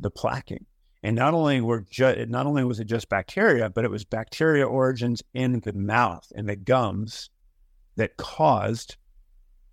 the 0.00 0.10
plaquing. 0.10 0.64
And 1.04 1.16
not 1.16 1.34
only 1.34 1.60
were 1.60 1.82
ju- 1.82 2.24
not 2.30 2.46
only 2.46 2.64
was 2.64 2.80
it 2.80 2.86
just 2.86 3.10
bacteria, 3.10 3.68
but 3.68 3.84
it 3.84 3.90
was 3.90 4.06
bacteria 4.06 4.66
origins 4.66 5.22
in 5.34 5.60
the 5.60 5.74
mouth 5.74 6.32
and 6.34 6.48
the 6.48 6.56
gums 6.56 7.28
that 7.96 8.16
caused 8.16 8.96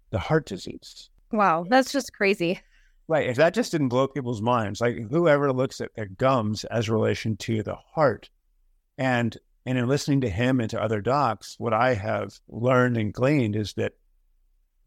the 0.10 0.20
heart 0.20 0.46
disease. 0.46 1.10
Wow, 1.32 1.66
that's 1.70 1.94
just 1.94 2.12
crazy. 2.12 2.60
Right. 3.08 3.30
If 3.30 3.38
that 3.38 3.54
just 3.54 3.72
didn't 3.72 3.88
blow 3.88 4.10
people's 4.10 4.42
minds, 4.42 4.82
like 4.82 5.10
whoever 5.10 5.54
looks 5.54 5.80
at 5.80 5.96
their 5.96 6.08
gums 6.08 6.66
as 6.66 6.90
relation 6.90 7.38
to 7.38 7.64
the 7.64 7.76
heart, 7.76 8.30
and 8.98 9.38
and 9.66 9.78
in 9.78 9.88
listening 9.88 10.20
to 10.22 10.30
him 10.30 10.60
and 10.60 10.70
to 10.72 10.84
other 10.84 11.00
docs, 11.00 11.56
what 11.58 11.74
I 11.74 11.94
have 11.94 12.38
learned 12.50 12.98
and 12.98 13.14
gleaned 13.14 13.56
is 13.56 13.72
that 13.76 13.94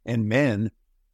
in 0.04 0.28
men, 0.28 0.70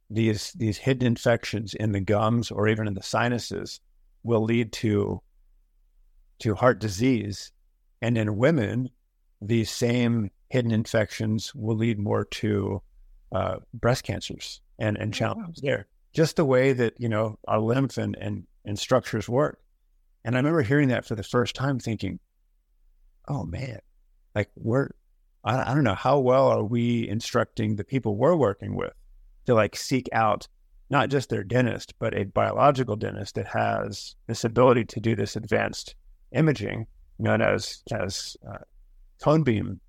these 0.09 0.51
these 0.57 0.77
hidden 0.77 1.07
infections 1.07 1.73
in 1.73 1.93
the 1.93 2.01
gums 2.01 2.51
or 2.51 2.67
even 2.67 2.85
in 2.85 2.95
the 2.95 3.01
sinuses 3.01 3.79
will 4.23 4.43
lead 4.43 4.71
to 4.73 5.21
to 6.39 6.55
heart 6.55 6.79
disease, 6.79 7.51
and 8.01 8.17
in 8.17 8.37
women, 8.37 8.89
these 9.41 9.69
same 9.69 10.31
hidden 10.49 10.71
infections 10.71 11.53
will 11.53 11.75
lead 11.75 11.99
more 11.99 12.25
to 12.25 12.81
uh, 13.31 13.57
breast 13.73 14.03
cancers 14.03 14.61
and 14.79 14.97
and 14.97 15.13
oh, 15.13 15.17
challenges 15.17 15.61
there. 15.61 15.87
Just 16.13 16.35
the 16.35 16.45
way 16.45 16.73
that 16.73 16.93
you 16.99 17.09
know 17.09 17.37
our 17.47 17.59
lymph 17.59 17.97
and, 17.97 18.15
and 18.19 18.45
and 18.65 18.77
structures 18.77 19.29
work. 19.29 19.59
And 20.23 20.35
I 20.35 20.39
remember 20.39 20.61
hearing 20.61 20.89
that 20.89 21.05
for 21.05 21.15
the 21.15 21.23
first 21.23 21.55
time, 21.55 21.79
thinking, 21.79 22.19
"Oh 23.27 23.43
man, 23.43 23.79
like 24.35 24.49
we're 24.55 24.89
I, 25.43 25.71
I 25.71 25.73
don't 25.73 25.83
know 25.83 25.95
how 25.95 26.19
well 26.19 26.47
are 26.49 26.63
we 26.63 27.07
instructing 27.07 27.75
the 27.75 27.83
people 27.83 28.15
we're 28.15 28.35
working 28.35 28.75
with 28.75 28.93
to 29.45 29.53
like 29.53 29.75
seek 29.75 30.09
out 30.13 30.47
not 30.91 31.09
just 31.09 31.29
their 31.29 31.43
dentist, 31.43 31.93
but 31.99 32.15
a 32.15 32.25
biological 32.25 32.97
dentist 32.97 33.35
that 33.35 33.47
has 33.47 34.15
this 34.27 34.43
ability 34.43 34.83
to 34.83 34.99
do 34.99 35.15
this 35.15 35.37
advanced 35.37 35.95
imaging 36.33 36.85
known 37.17 37.41
as 37.41 37.81
as 37.91 38.35
uh, 38.47 38.57
cone 39.23 39.43
beam 39.43 39.79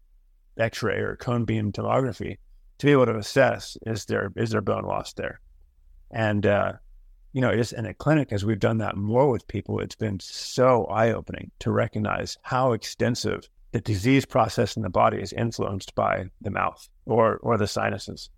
X-ray 0.58 0.98
or 0.98 1.16
cone 1.16 1.44
beam 1.44 1.72
tomography 1.72 2.36
to 2.78 2.86
be 2.86 2.92
able 2.92 3.06
to 3.06 3.16
assess 3.16 3.76
is 3.84 4.04
there 4.04 4.32
is 4.36 4.50
there 4.50 4.60
bone 4.60 4.84
loss 4.84 5.12
there, 5.14 5.40
and 6.12 6.46
uh, 6.46 6.72
you 7.32 7.40
know 7.40 7.54
just 7.54 7.72
in 7.72 7.84
a 7.86 7.94
clinic 7.94 8.32
as 8.32 8.44
we've 8.44 8.60
done 8.60 8.78
that 8.78 8.96
more 8.96 9.28
with 9.28 9.46
people, 9.48 9.80
it's 9.80 9.96
been 9.96 10.20
so 10.20 10.84
eye 10.84 11.12
opening 11.12 11.50
to 11.58 11.72
recognize 11.72 12.38
how 12.42 12.72
extensive 12.72 13.48
the 13.72 13.80
disease 13.80 14.24
process 14.24 14.76
in 14.76 14.82
the 14.82 14.90
body 14.90 15.20
is 15.20 15.32
influenced 15.32 15.94
by 15.96 16.26
the 16.42 16.50
mouth 16.50 16.88
or 17.06 17.38
or 17.38 17.58
the 17.58 17.66
sinuses, 17.66 18.30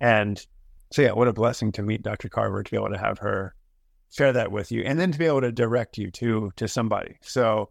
and 0.00 0.46
so 0.90 1.02
yeah, 1.02 1.12
what 1.12 1.28
a 1.28 1.32
blessing 1.32 1.72
to 1.72 1.82
meet 1.82 2.02
Dr. 2.02 2.28
Carver 2.28 2.62
to 2.62 2.70
be 2.70 2.76
able 2.76 2.90
to 2.90 2.98
have 2.98 3.18
her 3.18 3.54
share 4.10 4.32
that 4.32 4.52
with 4.52 4.70
you, 4.70 4.82
and 4.82 4.98
then 4.98 5.10
to 5.12 5.18
be 5.18 5.26
able 5.26 5.40
to 5.40 5.52
direct 5.52 5.98
you 5.98 6.10
to 6.12 6.52
to 6.56 6.68
somebody. 6.68 7.16
So, 7.22 7.70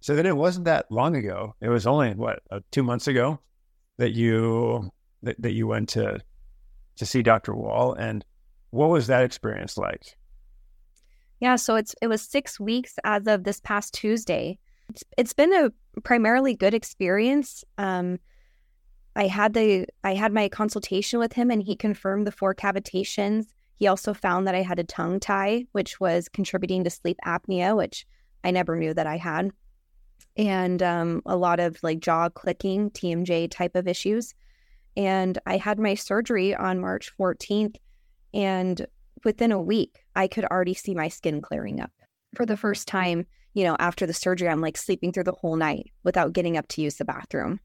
so 0.00 0.16
then 0.16 0.26
it 0.26 0.36
wasn't 0.36 0.64
that 0.66 0.90
long 0.90 1.16
ago. 1.16 1.54
It 1.60 1.68
was 1.68 1.86
only 1.86 2.12
what 2.14 2.40
uh, 2.50 2.60
two 2.70 2.82
months 2.82 3.06
ago 3.06 3.38
that 3.98 4.12
you 4.12 4.90
that, 5.22 5.40
that 5.40 5.52
you 5.52 5.66
went 5.66 5.88
to 5.90 6.20
to 6.96 7.06
see 7.06 7.22
Dr. 7.22 7.54
Wall, 7.54 7.92
and 7.94 8.24
what 8.70 8.90
was 8.90 9.06
that 9.06 9.22
experience 9.22 9.76
like? 9.76 10.16
Yeah, 11.40 11.56
so 11.56 11.76
it's 11.76 11.94
it 12.00 12.08
was 12.08 12.22
six 12.22 12.58
weeks 12.58 12.98
as 13.04 13.26
of 13.26 13.44
this 13.44 13.60
past 13.60 13.94
Tuesday. 13.94 14.58
It's 14.88 15.04
it's 15.16 15.32
been 15.32 15.52
a 15.54 16.00
primarily 16.00 16.54
good 16.54 16.74
experience. 16.74 17.64
Um, 17.78 18.18
I 19.16 19.28
had 19.28 19.54
the 19.54 19.86
I 20.04 20.14
had 20.14 20.32
my 20.32 20.48
consultation 20.48 21.18
with 21.18 21.32
him 21.32 21.50
and 21.50 21.62
he 21.62 21.74
confirmed 21.74 22.26
the 22.26 22.32
four 22.32 22.54
cavitations. 22.54 23.46
He 23.76 23.86
also 23.86 24.12
found 24.12 24.46
that 24.46 24.54
I 24.54 24.60
had 24.60 24.78
a 24.78 24.84
tongue 24.84 25.20
tie, 25.20 25.64
which 25.72 25.98
was 25.98 26.28
contributing 26.28 26.84
to 26.84 26.90
sleep 26.90 27.16
apnea, 27.24 27.74
which 27.74 28.06
I 28.44 28.50
never 28.50 28.76
knew 28.76 28.92
that 28.92 29.06
I 29.06 29.16
had, 29.16 29.50
and 30.36 30.82
um, 30.82 31.22
a 31.24 31.36
lot 31.36 31.60
of 31.60 31.82
like 31.82 32.00
jaw 32.00 32.28
clicking, 32.28 32.90
TMJ 32.90 33.50
type 33.50 33.74
of 33.74 33.88
issues. 33.88 34.34
And 34.96 35.38
I 35.46 35.56
had 35.56 35.78
my 35.78 35.94
surgery 35.94 36.54
on 36.54 36.80
March 36.80 37.12
14th, 37.18 37.76
and 38.32 38.86
within 39.24 39.52
a 39.52 39.60
week, 39.60 40.04
I 40.14 40.26
could 40.26 40.44
already 40.44 40.74
see 40.74 40.94
my 40.94 41.08
skin 41.08 41.42
clearing 41.42 41.80
up. 41.80 41.90
For 42.34 42.46
the 42.46 42.56
first 42.56 42.88
time, 42.88 43.26
you 43.52 43.64
know, 43.64 43.76
after 43.78 44.06
the 44.06 44.14
surgery, 44.14 44.48
I'm 44.48 44.60
like 44.60 44.76
sleeping 44.76 45.12
through 45.12 45.24
the 45.24 45.32
whole 45.32 45.56
night 45.56 45.90
without 46.02 46.32
getting 46.32 46.56
up 46.56 46.68
to 46.68 46.82
use 46.82 46.96
the 46.96 47.04
bathroom 47.04 47.60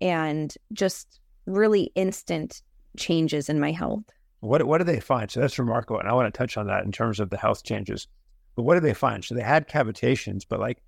and 0.00 0.54
just 0.72 1.20
really 1.46 1.90
instant 1.94 2.62
changes 2.96 3.48
in 3.48 3.60
my 3.60 3.72
health. 3.72 4.04
What 4.40 4.64
what 4.64 4.78
do 4.78 4.84
they 4.84 5.00
find? 5.00 5.30
So 5.30 5.40
that's 5.40 5.58
remarkable, 5.58 5.98
and 5.98 6.08
I 6.08 6.14
want 6.14 6.32
to 6.32 6.38
touch 6.38 6.56
on 6.56 6.66
that 6.68 6.84
in 6.84 6.92
terms 6.92 7.18
of 7.18 7.30
the 7.30 7.36
health 7.36 7.64
changes. 7.64 8.06
But 8.54 8.62
what 8.62 8.74
do 8.74 8.80
they 8.80 8.94
find? 8.94 9.24
So 9.24 9.34
they 9.34 9.42
had 9.42 9.68
cavitations, 9.68 10.42
but 10.48 10.60
like, 10.60 10.82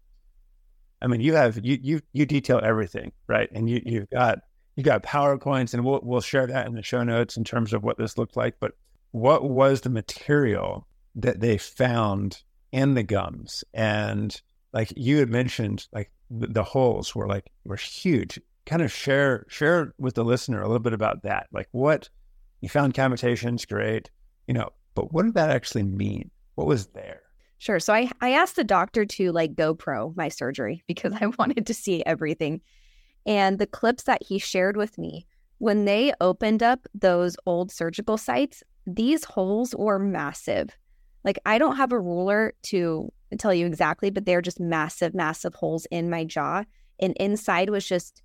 I 1.02 1.06
mean, 1.06 1.20
you 1.20 1.34
have 1.34 1.64
you 1.64 1.78
you 1.82 2.00
you 2.12 2.26
detail 2.26 2.60
everything, 2.62 3.12
right? 3.26 3.48
And 3.52 3.68
you 3.68 3.82
you've 3.84 4.10
got 4.10 4.40
you 4.76 4.84
got 4.84 5.02
powerpoints, 5.02 5.74
and 5.74 5.84
we'll 5.84 6.00
we'll 6.02 6.20
share 6.20 6.46
that 6.46 6.66
in 6.66 6.74
the 6.74 6.82
show 6.82 7.02
notes 7.02 7.36
in 7.36 7.44
terms 7.44 7.72
of 7.72 7.82
what 7.82 7.98
this 7.98 8.16
looked 8.16 8.36
like. 8.36 8.56
But 8.60 8.72
what 9.10 9.48
was 9.48 9.80
the 9.80 9.90
material 9.90 10.86
that 11.16 11.40
they 11.40 11.58
found 11.58 12.42
in 12.70 12.94
the 12.94 13.02
gums? 13.02 13.64
And 13.74 14.40
like 14.72 14.92
you 14.96 15.18
had 15.18 15.28
mentioned, 15.28 15.88
like 15.92 16.12
the, 16.30 16.46
the 16.46 16.62
holes 16.62 17.16
were 17.16 17.26
like 17.26 17.50
were 17.64 17.76
huge 17.76 18.38
kind 18.70 18.82
of 18.82 18.92
share 18.92 19.44
share 19.48 19.92
with 19.98 20.14
the 20.14 20.24
listener 20.24 20.62
a 20.62 20.68
little 20.68 20.78
bit 20.78 20.92
about 20.92 21.24
that. 21.24 21.48
Like 21.52 21.68
what 21.72 22.08
you 22.60 22.68
found 22.68 22.94
cavitations, 22.94 23.66
great, 23.66 24.10
you 24.46 24.54
know, 24.54 24.70
but 24.94 25.12
what 25.12 25.24
did 25.24 25.34
that 25.34 25.50
actually 25.50 25.82
mean? 25.82 26.30
What 26.54 26.68
was 26.68 26.86
there? 26.88 27.22
Sure. 27.58 27.80
So 27.80 27.92
I 27.92 28.08
I 28.20 28.30
asked 28.30 28.54
the 28.54 28.64
doctor 28.64 29.04
to 29.04 29.32
like 29.32 29.56
GoPro 29.56 30.16
my 30.16 30.28
surgery 30.28 30.84
because 30.88 31.12
I 31.20 31.26
wanted 31.26 31.66
to 31.66 31.74
see 31.74 32.04
everything. 32.04 32.60
And 33.26 33.58
the 33.58 33.66
clips 33.66 34.04
that 34.04 34.22
he 34.22 34.38
shared 34.38 34.76
with 34.76 34.96
me, 34.96 35.26
when 35.58 35.84
they 35.84 36.12
opened 36.20 36.62
up 36.62 36.86
those 36.94 37.36
old 37.46 37.72
surgical 37.72 38.16
sites, 38.16 38.62
these 38.86 39.24
holes 39.24 39.74
were 39.74 39.98
massive. 39.98 40.70
Like 41.24 41.40
I 41.44 41.58
don't 41.58 41.76
have 41.76 41.90
a 41.90 41.98
ruler 41.98 42.54
to 42.64 43.12
tell 43.36 43.52
you 43.52 43.66
exactly, 43.66 44.10
but 44.10 44.26
they're 44.26 44.40
just 44.40 44.60
massive, 44.60 45.12
massive 45.12 45.54
holes 45.54 45.86
in 45.90 46.08
my 46.08 46.22
jaw. 46.24 46.62
And 47.00 47.16
inside 47.16 47.70
was 47.70 47.84
just 47.84 48.22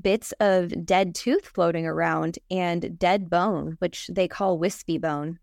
bits 0.00 0.32
of 0.40 0.84
dead 0.84 1.14
tooth 1.14 1.46
floating 1.46 1.86
around 1.86 2.38
and 2.50 2.98
dead 2.98 3.30
bone, 3.30 3.76
which 3.78 4.08
they 4.12 4.28
call 4.28 4.58
wispy 4.58 4.98
bone. 4.98 5.38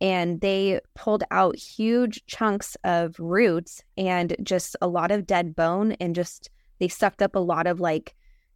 And 0.00 0.40
they 0.40 0.80
pulled 0.94 1.22
out 1.30 1.56
huge 1.56 2.24
chunks 2.26 2.76
of 2.82 3.18
roots 3.20 3.82
and 3.96 4.34
just 4.42 4.76
a 4.82 4.88
lot 4.88 5.12
of 5.12 5.26
dead 5.26 5.54
bone, 5.54 5.92
and 5.92 6.14
just 6.14 6.50
they 6.80 6.88
sucked 6.88 7.22
up 7.22 7.36
a 7.36 7.40
lot 7.40 7.66
of 7.66 7.78
like 7.78 8.14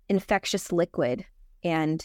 infectious 0.09 0.73
liquid. 0.73 1.25
And 1.63 2.05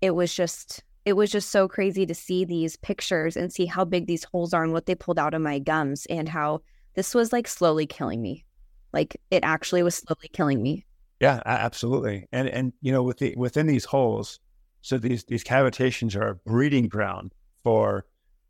it 0.00 0.14
was 0.14 0.32
just 0.34 0.82
it 1.04 1.14
was 1.14 1.30
just 1.30 1.50
so 1.50 1.66
crazy 1.66 2.06
to 2.06 2.14
see 2.14 2.44
these 2.44 2.76
pictures 2.76 3.36
and 3.36 3.52
see 3.52 3.66
how 3.66 3.84
big 3.84 4.06
these 4.06 4.24
holes 4.24 4.54
are 4.54 4.62
and 4.62 4.72
what 4.72 4.86
they 4.86 4.94
pulled 4.94 5.18
out 5.18 5.34
of 5.34 5.42
my 5.42 5.58
gums 5.58 6.06
and 6.06 6.28
how 6.28 6.60
this 6.94 7.14
was 7.14 7.32
like 7.32 7.48
slowly 7.48 7.86
killing 7.86 8.22
me. 8.22 8.44
Like 8.92 9.20
it 9.30 9.42
actually 9.42 9.82
was 9.82 9.96
slowly 9.96 10.28
killing 10.32 10.62
me. 10.62 10.84
Yeah, 11.22 11.40
absolutely. 11.46 12.26
And 12.32 12.48
and 12.48 12.72
you 12.80 12.90
know, 12.90 13.04
with 13.04 13.18
the 13.18 13.32
within 13.36 13.68
these 13.68 13.84
holes, 13.84 14.40
so 14.80 14.98
these 14.98 15.22
these 15.22 15.44
cavitations 15.44 16.16
are 16.16 16.30
a 16.30 16.34
breeding 16.34 16.88
ground 16.88 17.32
for 17.62 18.06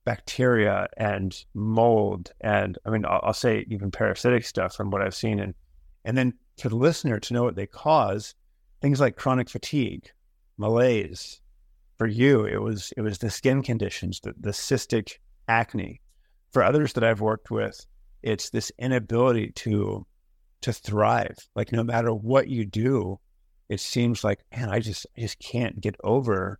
bacteria 0.06 0.86
and 0.96 1.36
mold, 1.52 2.32
and 2.40 2.78
I 2.86 2.90
mean, 2.90 3.04
I'll, 3.04 3.20
I'll 3.24 3.34
say 3.34 3.66
even 3.68 3.90
parasitic 3.90 4.46
stuff 4.46 4.74
from 4.74 4.90
what 4.90 5.02
I've 5.02 5.14
seen, 5.14 5.38
and 5.38 5.52
and 6.06 6.16
then 6.16 6.32
to 6.56 6.70
the 6.70 6.76
listener 6.76 7.20
to 7.20 7.34
know 7.34 7.42
what 7.42 7.56
they 7.56 7.66
cause, 7.66 8.34
things 8.80 9.00
like 9.00 9.16
chronic 9.16 9.50
fatigue, 9.50 10.10
malaise. 10.56 11.42
For 11.98 12.06
you, 12.06 12.46
it 12.46 12.62
was 12.62 12.90
it 12.96 13.02
was 13.02 13.18
the 13.18 13.28
skin 13.28 13.62
conditions, 13.62 14.18
the, 14.20 14.32
the 14.40 14.52
cystic 14.52 15.18
acne. 15.46 16.00
For 16.52 16.62
others 16.62 16.94
that 16.94 17.04
I've 17.04 17.20
worked 17.20 17.50
with, 17.50 17.84
it's 18.22 18.48
this 18.48 18.72
inability 18.78 19.50
to 19.56 20.06
to 20.62 20.72
thrive. 20.72 21.36
Like 21.54 21.72
no 21.72 21.82
matter 21.82 22.12
what 22.12 22.48
you 22.48 22.64
do, 22.64 23.18
it 23.68 23.80
seems 23.80 24.24
like 24.24 24.40
man, 24.54 24.68
I 24.68 24.80
just 24.80 25.06
I 25.16 25.22
just 25.22 25.38
can't 25.38 25.80
get 25.80 25.96
over 26.02 26.58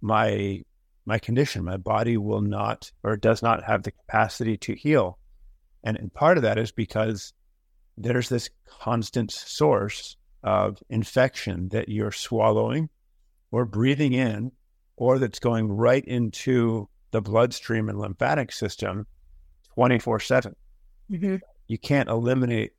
my 0.00 0.62
my 1.04 1.18
condition. 1.18 1.64
My 1.64 1.76
body 1.76 2.16
will 2.16 2.42
not 2.42 2.90
or 3.02 3.16
does 3.16 3.42
not 3.42 3.64
have 3.64 3.82
the 3.82 3.92
capacity 3.92 4.56
to 4.58 4.74
heal. 4.74 5.18
And, 5.84 5.96
and 5.96 6.12
part 6.12 6.36
of 6.36 6.42
that 6.42 6.58
is 6.58 6.72
because 6.72 7.32
there's 7.96 8.28
this 8.28 8.50
constant 8.66 9.30
source 9.30 10.16
of 10.42 10.82
infection 10.90 11.68
that 11.70 11.88
you're 11.88 12.12
swallowing 12.12 12.88
or 13.52 13.64
breathing 13.64 14.12
in, 14.12 14.52
or 14.96 15.18
that's 15.18 15.38
going 15.38 15.68
right 15.68 16.04
into 16.04 16.88
the 17.10 17.20
bloodstream 17.20 17.88
and 17.88 17.98
lymphatic 17.98 18.52
system 18.52 19.06
24 19.74 20.20
7. 20.20 20.56
Mm-hmm. 21.10 21.36
You 21.68 21.78
can't 21.78 22.08
eliminate 22.08 22.72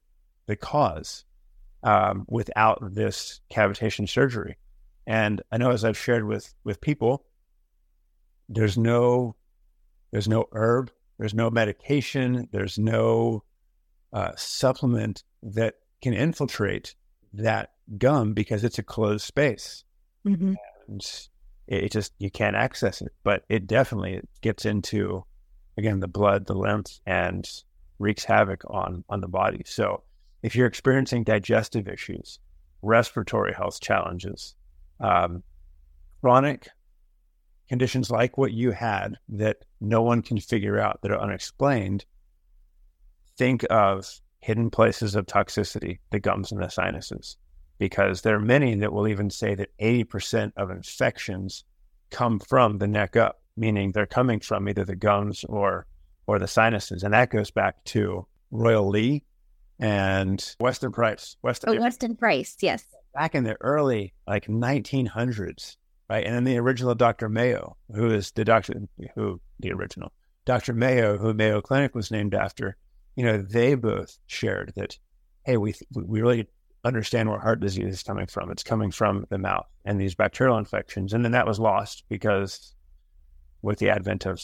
the 0.48 0.56
cause 0.56 1.26
um, 1.84 2.26
without 2.28 2.80
this 2.94 3.40
cavitation 3.52 4.10
surgery. 4.10 4.58
And 5.06 5.42
I 5.52 5.58
know 5.58 5.72
as 5.72 5.86
I've 5.86 5.98
shared 5.98 6.26
with 6.26 6.54
with 6.64 6.82
people, 6.82 7.24
there's 8.50 8.78
no 8.78 9.36
there's 10.12 10.28
no 10.28 10.48
herb, 10.52 10.92
there's 11.18 11.34
no 11.34 11.50
medication, 11.50 12.48
there's 12.52 12.78
no 12.78 13.44
uh, 14.12 14.32
supplement 14.36 15.24
that 15.44 15.76
can 16.02 16.14
infiltrate 16.14 16.96
that 17.34 17.72
gum 17.98 18.34
because 18.34 18.64
it's 18.64 18.80
a 18.80 18.84
closed 18.84 19.26
space. 19.26 19.84
Mm-hmm. 20.26 20.54
And 20.88 21.02
it, 21.68 21.84
it, 21.86 21.92
just 21.92 22.14
you 22.18 22.30
can't 22.30 22.56
access 22.56 23.02
it, 23.02 23.14
but 23.24 23.44
it 23.50 23.68
definitely 23.68 24.22
gets 24.42 24.66
into 24.66 25.24
again 25.78 26.00
the 26.00 26.08
blood, 26.08 26.46
the 26.46 26.56
lymph, 26.56 27.00
and 27.06 27.50
wreaks 28.00 28.26
havoc 28.26 28.64
on 28.70 29.04
on 29.10 29.22
the 29.22 29.28
body. 29.28 29.64
So 29.66 30.04
if 30.48 30.56
you're 30.56 30.66
experiencing 30.66 31.26
digestive 31.26 31.90
issues, 31.90 32.40
respiratory 32.82 33.54
health 33.54 33.82
challenges, 33.82 34.56
um, 35.02 35.44
chronic 36.22 36.70
conditions 37.68 38.10
like 38.10 38.38
what 38.38 38.54
you 38.54 38.72
had 38.72 39.18
that 39.28 39.58
no 39.82 40.02
one 40.02 40.22
can 40.22 40.40
figure 40.40 40.80
out 40.80 41.02
that 41.02 41.12
are 41.12 41.20
unexplained, 41.20 42.06
think 43.38 43.66
of 43.70 44.22
hidden 44.40 44.70
places 44.70 45.16
of 45.16 45.26
toxicity, 45.26 46.00
the 46.12 46.20
gums 46.22 46.54
and 46.54 46.64
the 46.64 46.70
sinuses, 46.70 47.36
because 47.78 48.22
there 48.22 48.38
are 48.38 48.40
many 48.40 48.74
that 48.76 48.94
will 48.94 49.10
even 49.10 49.30
say 49.30 49.54
that 49.54 49.78
80% 49.82 50.54
of 50.56 50.72
infections 50.72 51.66
come 52.10 52.40
from 52.40 52.78
the 52.78 52.88
neck 52.88 53.18
up, 53.18 53.42
meaning 53.58 53.92
they're 53.92 54.06
coming 54.06 54.40
from 54.40 54.70
either 54.70 54.86
the 54.86 54.96
gums 54.96 55.44
or 55.50 55.88
or 56.26 56.40
the 56.40 56.48
sinuses. 56.48 57.04
And 57.04 57.14
that 57.14 57.32
goes 57.32 57.52
back 57.52 57.84
to 57.86 58.26
Royal 58.50 58.88
Lee 58.88 59.24
and 59.80 60.56
Weston 60.60 60.92
Price. 60.92 61.36
Weston, 61.42 61.78
oh, 61.78 61.82
Weston 61.82 62.16
Price, 62.16 62.58
yes. 62.62 62.86
Back 63.14 63.36
in 63.36 63.44
the 63.44 63.58
early 63.62 64.14
like 64.28 64.48
1900s, 64.48 65.78
right? 66.10 66.26
And 66.26 66.36
then 66.36 66.44
the 66.44 66.58
original 66.58 66.96
Dr. 66.96 67.30
Mayo, 67.30 67.78
who 67.94 68.12
is 68.12 68.32
the 68.32 68.46
doctor, 68.46 68.74
who 69.16 69.40
the 69.60 69.72
original 69.72 70.12
Dr. 70.46 70.74
Mayo, 70.74 71.18
who 71.18 71.34
Mayo 71.34 71.62
Clinic 71.62 71.94
was 71.96 72.12
named 72.12 72.34
after, 72.34 72.78
you 73.16 73.24
know, 73.24 73.38
they 73.38 73.76
both 73.76 74.18
shared 74.28 74.74
that, 74.76 74.98
hey, 75.46 75.58
we 75.58 75.74
we 75.94 76.22
really 76.22 76.48
understand 76.84 77.30
where 77.30 77.40
heart 77.40 77.60
disease 77.60 77.94
is 77.94 78.04
coming 78.04 78.28
from. 78.28 78.52
It's 78.52 78.64
coming 78.64 78.92
from 78.92 79.26
the 79.30 79.38
mouth 79.38 79.66
and 79.86 80.00
these 80.00 80.16
bacterial 80.16 80.58
infections, 80.58 81.14
and 81.14 81.24
then 81.24 81.34
that 81.34 81.48
was 81.48 81.60
lost 81.60 82.04
because 82.10 82.74
with 83.62 83.80
the 83.80 83.90
advent 83.90 84.26
of 84.26 84.42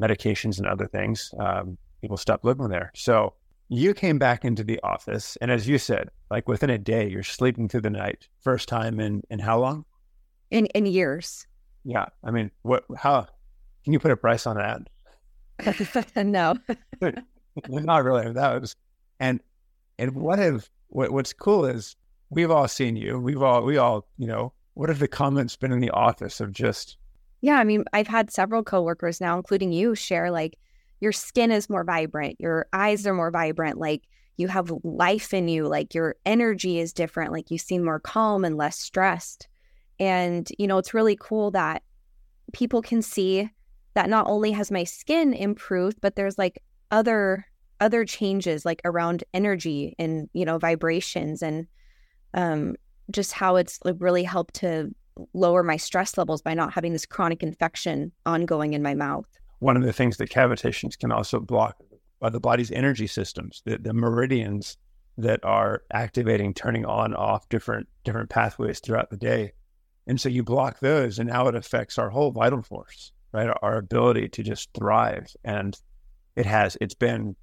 medications 0.00 0.58
and 0.58 0.66
other 0.66 0.86
things, 0.86 1.32
um, 1.38 1.78
people 2.00 2.16
stopped 2.16 2.44
living 2.44 2.68
there. 2.68 2.90
So 2.94 3.34
you 3.68 3.94
came 3.94 4.18
back 4.18 4.44
into 4.44 4.62
the 4.62 4.80
office, 4.82 5.36
and 5.40 5.50
as 5.50 5.66
you 5.68 5.78
said, 5.78 6.10
like 6.30 6.48
within 6.48 6.70
a 6.70 6.78
day, 6.78 7.08
you're 7.08 7.22
sleeping 7.22 7.68
through 7.68 7.82
the 7.82 7.90
night. 7.90 8.28
First 8.40 8.68
time 8.68 9.00
in 9.00 9.22
in 9.30 9.38
how 9.38 9.60
long? 9.60 9.84
In 10.50 10.66
in 10.66 10.86
years. 10.86 11.46
Yeah, 11.84 12.06
I 12.22 12.30
mean, 12.30 12.50
what? 12.62 12.84
How 12.96 13.26
can 13.84 13.92
you 13.92 13.98
put 13.98 14.10
a 14.10 14.16
price 14.16 14.46
on 14.46 14.56
that? 14.56 14.82
no, 16.16 16.54
not 17.68 18.04
really. 18.04 18.32
That 18.32 18.60
was, 18.60 18.76
and 19.20 19.40
and 19.98 20.14
what 20.14 20.38
have 20.38 20.68
what, 20.88 21.10
what's 21.10 21.32
cool 21.32 21.64
is 21.64 21.96
we've 22.30 22.50
all 22.50 22.68
seen 22.68 22.96
you. 22.96 23.18
We've 23.18 23.42
all 23.42 23.62
we 23.62 23.76
all 23.76 24.06
you 24.18 24.26
know. 24.26 24.52
What 24.74 24.88
have 24.88 24.98
the 24.98 25.06
comments 25.06 25.54
been 25.54 25.70
in 25.70 25.78
the 25.78 25.90
office 25.90 26.40
of 26.40 26.52
just? 26.52 26.96
Yeah, 27.40 27.58
I 27.58 27.64
mean, 27.64 27.84
I've 27.92 28.08
had 28.08 28.32
several 28.32 28.64
coworkers 28.64 29.20
now, 29.20 29.36
including 29.36 29.72
you, 29.72 29.94
share 29.94 30.32
like 30.32 30.58
your 31.04 31.12
skin 31.12 31.52
is 31.52 31.68
more 31.68 31.84
vibrant, 31.84 32.40
your 32.40 32.66
eyes 32.72 33.06
are 33.06 33.12
more 33.12 33.30
vibrant, 33.30 33.78
like 33.78 34.04
you 34.38 34.48
have 34.48 34.72
life 34.82 35.34
in 35.34 35.48
you, 35.48 35.68
like 35.68 35.94
your 35.94 36.16
energy 36.24 36.78
is 36.80 36.94
different, 36.94 37.30
like 37.30 37.50
you 37.50 37.58
seem 37.58 37.84
more 37.84 38.00
calm 38.00 38.42
and 38.42 38.56
less 38.56 38.78
stressed. 38.78 39.46
And, 40.00 40.48
you 40.58 40.66
know, 40.66 40.78
it's 40.78 40.94
really 40.94 41.16
cool 41.20 41.50
that 41.50 41.82
people 42.54 42.80
can 42.80 43.02
see 43.02 43.50
that 43.92 44.08
not 44.08 44.26
only 44.26 44.52
has 44.52 44.70
my 44.70 44.82
skin 44.84 45.34
improved, 45.34 46.00
but 46.00 46.16
there's 46.16 46.38
like 46.38 46.60
other 46.90 47.46
other 47.80 48.04
changes 48.06 48.64
like 48.64 48.80
around 48.84 49.24
energy 49.34 49.94
and, 49.98 50.30
you 50.32 50.46
know, 50.46 50.58
vibrations 50.58 51.42
and 51.42 51.66
um 52.32 52.76
just 53.10 53.32
how 53.32 53.56
it's 53.56 53.78
like 53.84 53.96
really 53.98 54.24
helped 54.24 54.54
to 54.54 54.90
lower 55.34 55.62
my 55.62 55.76
stress 55.76 56.16
levels 56.16 56.40
by 56.40 56.54
not 56.54 56.72
having 56.72 56.94
this 56.94 57.04
chronic 57.04 57.42
infection 57.42 58.10
ongoing 58.24 58.72
in 58.72 58.82
my 58.82 58.94
mouth 58.94 59.28
one 59.64 59.78
of 59.78 59.82
the 59.82 59.94
things 59.94 60.18
that 60.18 60.28
cavitations 60.28 60.98
can 60.98 61.10
also 61.10 61.40
block 61.40 61.78
are 62.20 62.28
the 62.28 62.38
body's 62.38 62.70
energy 62.70 63.06
systems, 63.06 63.62
the, 63.64 63.78
the 63.78 63.94
meridians 63.94 64.76
that 65.16 65.40
are 65.42 65.84
activating, 65.90 66.52
turning 66.52 66.84
on, 66.84 67.14
off 67.14 67.48
different 67.48 67.88
different 68.04 68.28
pathways 68.28 68.78
throughout 68.80 69.08
the 69.08 69.16
day. 69.16 69.52
And 70.06 70.20
so 70.20 70.28
you 70.28 70.42
block 70.42 70.80
those, 70.80 71.18
and 71.18 71.30
now 71.30 71.48
it 71.48 71.54
affects 71.54 71.96
our 71.96 72.10
whole 72.10 72.30
vital 72.30 72.60
force, 72.60 73.10
right? 73.32 73.48
Our 73.62 73.78
ability 73.78 74.28
to 74.28 74.42
just 74.42 74.68
thrive. 74.74 75.34
And 75.44 75.74
it 76.36 76.44
has, 76.44 76.76
it's 76.82 76.94
been 76.94 77.34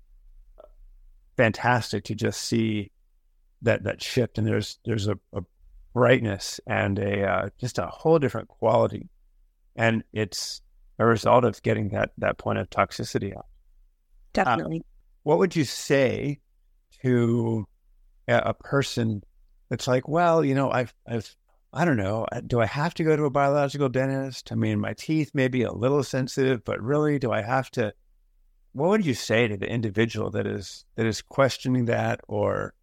fantastic 1.38 2.04
to 2.04 2.14
just 2.14 2.40
see 2.44 2.92
that 3.64 3.84
that 3.86 4.04
shift. 4.04 4.38
And 4.38 4.46
there's 4.46 4.78
there's 4.86 5.08
a, 5.08 5.18
a 5.34 5.42
brightness 5.96 6.60
and 6.68 7.00
a 7.00 7.28
uh, 7.28 7.50
just 7.60 7.80
a 7.80 7.88
whole 7.88 8.20
different 8.20 8.48
quality. 8.48 9.10
And 9.76 10.04
it's 10.14 10.62
a 11.02 11.06
result 11.06 11.44
of 11.44 11.62
getting 11.64 11.90
that 11.90 12.12
that 12.20 12.38
point 12.38 12.60
of 12.60 12.70
toxicity 12.70 13.36
out. 13.36 13.48
Definitely. 14.34 14.80
Uh, 14.80 14.88
what 15.24 15.40
would 15.40 15.56
you 15.56 15.66
say 15.66 16.40
to 17.02 17.66
a, 18.28 18.54
person 18.54 19.24
that's 19.70 19.88
like, 19.88 20.08
well, 20.08 20.46
you 20.46 20.56
know, 20.56 20.72
I've 20.72 20.94
I've 21.08 21.36
I 21.74 21.86
don't 21.86 21.98
know. 21.98 22.28
Do 22.46 22.62
I 22.62 22.66
have 22.66 22.94
to 22.96 23.04
go 23.04 23.16
to 23.16 23.26
a 23.26 23.30
biological 23.30 23.90
dentist? 23.90 24.52
I 24.52 24.56
mean, 24.56 24.80
my 24.80 24.94
teeth 24.94 25.32
may 25.34 25.48
be 25.48 25.64
a 25.64 25.72
little 25.72 26.04
sensitive, 26.04 26.64
but 26.64 26.82
really, 26.82 27.18
do 27.18 27.32
I 27.32 27.42
have 27.42 27.72
to? 27.72 27.94
What 28.74 28.90
would 28.90 29.06
you 29.06 29.14
say 29.14 29.48
to 29.48 29.58
the 29.58 29.70
individual 29.70 30.30
that 30.32 30.46
is 30.46 30.86
that 30.96 31.06
is 31.06 31.22
questioning 31.22 31.86
that 31.86 32.22
or 32.28 32.74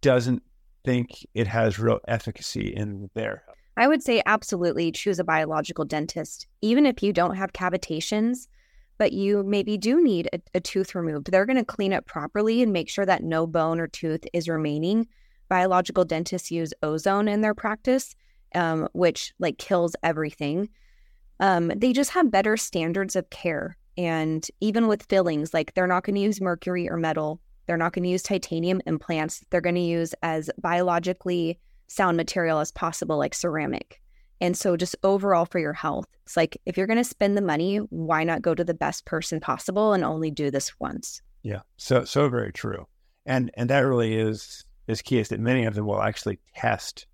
doesn't 0.00 0.42
think 0.84 1.10
it 1.34 1.46
has 1.46 1.78
real 1.78 2.00
efficacy 2.08 2.74
in 2.74 3.10
their? 3.14 3.44
I 3.76 3.88
would 3.88 4.02
say 4.02 4.22
absolutely 4.26 4.92
choose 4.92 5.18
a 5.18 5.24
biological 5.24 5.84
dentist, 5.84 6.46
even 6.60 6.86
if 6.86 7.02
you 7.02 7.12
don't 7.12 7.36
have 7.36 7.52
cavitations, 7.52 8.46
but 8.98 9.12
you 9.12 9.42
maybe 9.42 9.78
do 9.78 10.02
need 10.02 10.28
a, 10.32 10.40
a 10.54 10.60
tooth 10.60 10.94
removed. 10.94 11.30
They're 11.30 11.46
going 11.46 11.56
to 11.56 11.64
clean 11.64 11.92
it 11.92 12.06
properly 12.06 12.62
and 12.62 12.72
make 12.72 12.88
sure 12.88 13.06
that 13.06 13.22
no 13.22 13.46
bone 13.46 13.80
or 13.80 13.86
tooth 13.86 14.24
is 14.32 14.48
remaining. 14.48 15.06
Biological 15.48 16.04
dentists 16.04 16.50
use 16.50 16.74
ozone 16.82 17.26
in 17.26 17.40
their 17.40 17.54
practice, 17.54 18.14
um, 18.54 18.88
which 18.92 19.32
like 19.38 19.58
kills 19.58 19.96
everything. 20.02 20.68
Um, 21.40 21.72
they 21.74 21.92
just 21.92 22.10
have 22.10 22.30
better 22.30 22.56
standards 22.56 23.16
of 23.16 23.30
care. 23.30 23.76
And 23.96 24.46
even 24.60 24.86
with 24.86 25.06
fillings, 25.08 25.54
like 25.54 25.74
they're 25.74 25.86
not 25.86 26.04
going 26.04 26.16
to 26.16 26.20
use 26.20 26.40
mercury 26.40 26.88
or 26.88 26.96
metal. 26.96 27.40
They're 27.66 27.76
not 27.76 27.92
going 27.92 28.02
to 28.04 28.10
use 28.10 28.22
titanium 28.22 28.80
implants. 28.86 29.44
They're 29.50 29.60
going 29.60 29.74
to 29.76 29.80
use 29.80 30.14
as 30.22 30.50
biologically 30.60 31.58
sound 31.90 32.16
material 32.16 32.60
as 32.60 32.70
possible, 32.70 33.18
like 33.18 33.34
ceramic. 33.34 34.00
And 34.40 34.56
so, 34.56 34.76
just 34.76 34.96
overall 35.02 35.44
for 35.44 35.58
your 35.58 35.74
health, 35.74 36.06
it's 36.24 36.36
like 36.36 36.56
if 36.64 36.76
you're 36.76 36.86
going 36.86 36.96
to 36.96 37.04
spend 37.04 37.36
the 37.36 37.42
money, 37.42 37.76
why 37.76 38.24
not 38.24 38.40
go 38.40 38.54
to 38.54 38.64
the 38.64 38.72
best 38.72 39.04
person 39.04 39.40
possible 39.40 39.92
and 39.92 40.02
only 40.02 40.30
do 40.30 40.50
this 40.50 40.78
once? 40.80 41.20
Yeah, 41.42 41.60
so 41.76 42.04
so 42.04 42.28
very 42.28 42.52
true, 42.52 42.86
and 43.26 43.50
and 43.54 43.68
that 43.68 43.80
really 43.80 44.14
is 44.14 44.64
is 44.86 45.02
key. 45.02 45.18
Is 45.18 45.28
that 45.28 45.40
many 45.40 45.66
of 45.66 45.74
them 45.74 45.86
will 45.86 46.00
actually 46.00 46.38
test 46.54 47.06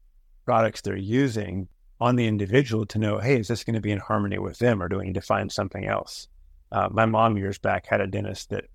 products 0.44 0.82
they're 0.82 0.96
using 0.96 1.66
on 2.00 2.14
the 2.14 2.26
individual 2.26 2.86
to 2.86 2.98
know, 2.98 3.18
hey, 3.18 3.40
is 3.40 3.48
this 3.48 3.64
going 3.64 3.74
to 3.74 3.80
be 3.80 3.90
in 3.90 3.98
harmony 3.98 4.38
with 4.38 4.58
them, 4.58 4.80
or 4.80 4.88
do 4.88 4.98
we 4.98 5.06
need 5.06 5.14
to 5.14 5.20
find 5.20 5.50
something 5.50 5.86
else? 5.86 6.28
Uh, 6.70 6.88
my 6.92 7.06
mom 7.06 7.36
years 7.36 7.58
back 7.58 7.86
had 7.86 8.00
a 8.00 8.06
dentist 8.06 8.50
that 8.50 8.66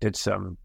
did 0.00 0.16
some 0.16 0.56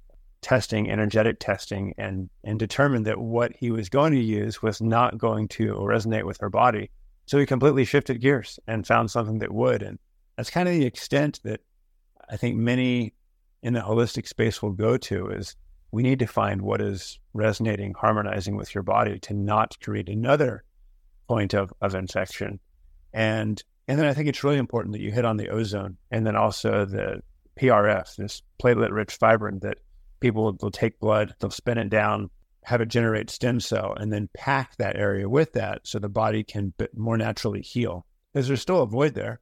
testing, 0.42 0.90
energetic 0.90 1.40
testing, 1.40 1.94
and 1.98 2.30
and 2.44 2.60
determined 2.60 3.06
that 3.06 3.20
what 3.20 3.52
he 3.56 3.72
was 3.72 3.90
going 3.90 4.14
to 4.14 4.20
use 4.22 4.62
was 4.62 4.82
not 4.82 5.18
going 5.18 5.48
to 5.50 5.74
resonate 5.76 6.26
with 6.26 6.40
her 6.40 6.50
body. 6.50 6.90
So 7.26 7.40
he 7.40 7.46
completely 7.46 7.86
shifted 7.86 8.22
gears 8.22 8.60
and 8.68 8.86
found 8.86 9.10
something 9.10 9.40
that 9.40 9.52
would. 9.52 9.82
And 9.82 9.98
that's 10.38 10.50
kind 10.50 10.70
of 10.70 10.76
the 10.76 10.86
extent 10.86 11.40
that 11.44 11.62
I 12.30 12.38
think 12.38 12.56
many 12.56 13.14
in 13.64 13.74
the 13.74 13.80
holistic 13.80 14.28
space 14.28 14.62
will 14.62 14.72
go 14.72 14.98
to 14.98 15.30
is 15.30 15.56
we 15.92 16.04
need 16.04 16.20
to 16.20 16.28
find 16.28 16.62
what 16.62 16.82
is 16.82 17.20
resonating, 17.34 17.94
harmonizing 17.94 18.56
with 18.56 18.76
your 18.76 18.84
body 18.84 19.18
to 19.20 19.34
not 19.34 19.80
create 19.82 20.10
another 20.10 20.64
point 21.28 21.54
of, 21.54 21.74
of 21.82 21.96
infection. 21.96 22.60
And 23.14 23.64
and 23.88 24.00
then 24.00 24.08
I 24.08 24.14
think 24.14 24.28
it's 24.28 24.44
really 24.44 24.58
important 24.58 24.94
that 24.94 25.02
you 25.02 25.12
hit 25.12 25.26
on 25.26 25.38
the 25.38 25.50
ozone 25.50 25.98
and 26.12 26.26
then 26.26 26.36
also 26.36 26.86
the 26.86 27.22
PRF, 27.60 28.16
this 28.16 28.42
platelet 28.62 28.92
rich 28.92 29.18
fibrin 29.18 29.60
that 29.62 29.78
people 30.20 30.58
will, 30.62 30.72
take 30.72 31.00
blood, 31.00 31.36
they'll 31.40 31.50
spin 31.50 31.78
it 31.78 31.90
down, 31.90 32.30
have 32.64 32.82
it 32.82 32.88
generate 32.88 33.30
stem 33.30 33.60
cell, 33.60 33.94
and 33.96 34.12
then 34.12 34.30
pack 34.34 34.76
that 34.78 34.96
area 34.96 35.28
with 35.30 35.54
that 35.54 35.82
so 35.84 36.00
the 36.00 36.10
body 36.10 36.44
can 36.44 36.74
more 36.96 37.18
naturally 37.18 37.62
heal. 37.62 38.06
Because 38.34 38.48
there's 38.48 38.62
still 38.62 38.82
a 38.82 38.88
void 38.88 39.14
there, 39.14 39.40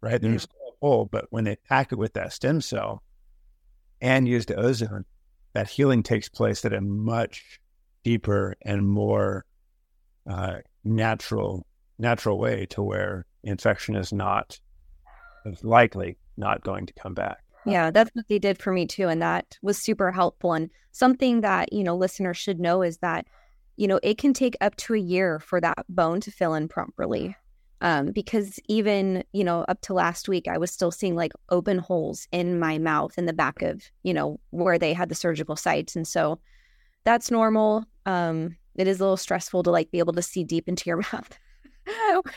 right? 0.00 0.20
There's 0.20 0.32
yeah. 0.32 0.38
still 0.38 0.68
a 0.68 0.86
hole, 0.86 1.08
but 1.10 1.26
when 1.30 1.44
they 1.44 1.56
pack 1.68 1.92
it 1.92 1.98
with 1.98 2.14
that 2.14 2.32
stem 2.32 2.60
cell 2.60 3.02
and 4.00 4.26
use 4.26 4.46
the 4.46 4.56
ozone, 4.56 5.04
that 5.52 5.68
healing 5.68 6.02
takes 6.02 6.28
place 6.28 6.64
at 6.64 6.72
a 6.72 6.80
much 6.80 7.60
deeper 8.02 8.56
and 8.62 8.88
more 8.88 9.44
uh, 10.28 10.58
natural 10.84 11.66
natural 11.98 12.38
way 12.38 12.66
to 12.66 12.82
where 12.82 13.26
infection 13.44 13.94
is 13.94 14.12
not 14.12 14.58
likely 15.62 16.18
not 16.36 16.62
going 16.64 16.86
to 16.86 16.92
come 16.94 17.14
back. 17.14 17.38
Yeah, 17.64 17.90
that's 17.90 18.10
what 18.14 18.26
they 18.28 18.38
did 18.38 18.58
for 18.58 18.72
me 18.72 18.86
too. 18.86 19.08
And 19.08 19.22
that 19.22 19.58
was 19.62 19.78
super 19.78 20.10
helpful. 20.10 20.52
And 20.52 20.70
something 20.90 21.42
that, 21.42 21.72
you 21.72 21.84
know, 21.84 21.96
listeners 21.96 22.36
should 22.36 22.60
know 22.60 22.82
is 22.82 22.98
that, 22.98 23.26
you 23.76 23.86
know, 23.86 24.00
it 24.02 24.18
can 24.18 24.32
take 24.32 24.56
up 24.60 24.76
to 24.76 24.94
a 24.94 24.98
year 24.98 25.38
for 25.38 25.60
that 25.60 25.84
bone 25.88 26.20
to 26.22 26.30
fill 26.30 26.54
in 26.54 26.68
properly. 26.68 27.36
Um, 27.80 28.12
because 28.12 28.60
even, 28.68 29.24
you 29.32 29.42
know, 29.42 29.62
up 29.62 29.80
to 29.82 29.94
last 29.94 30.28
week, 30.28 30.46
I 30.46 30.56
was 30.58 30.70
still 30.70 30.92
seeing 30.92 31.16
like 31.16 31.32
open 31.50 31.78
holes 31.78 32.28
in 32.30 32.60
my 32.60 32.78
mouth 32.78 33.18
in 33.18 33.26
the 33.26 33.32
back 33.32 33.60
of, 33.62 33.82
you 34.04 34.14
know, 34.14 34.38
where 34.50 34.78
they 34.78 34.92
had 34.92 35.08
the 35.08 35.16
surgical 35.16 35.56
sites. 35.56 35.96
And 35.96 36.06
so 36.06 36.38
that's 37.04 37.30
normal. 37.30 37.84
Um, 38.06 38.56
it 38.76 38.86
is 38.86 39.00
a 39.00 39.02
little 39.02 39.16
stressful 39.16 39.64
to 39.64 39.70
like 39.70 39.90
be 39.90 39.98
able 39.98 40.12
to 40.12 40.22
see 40.22 40.44
deep 40.44 40.68
into 40.68 40.84
your 40.86 40.98
mouth. 41.12 41.38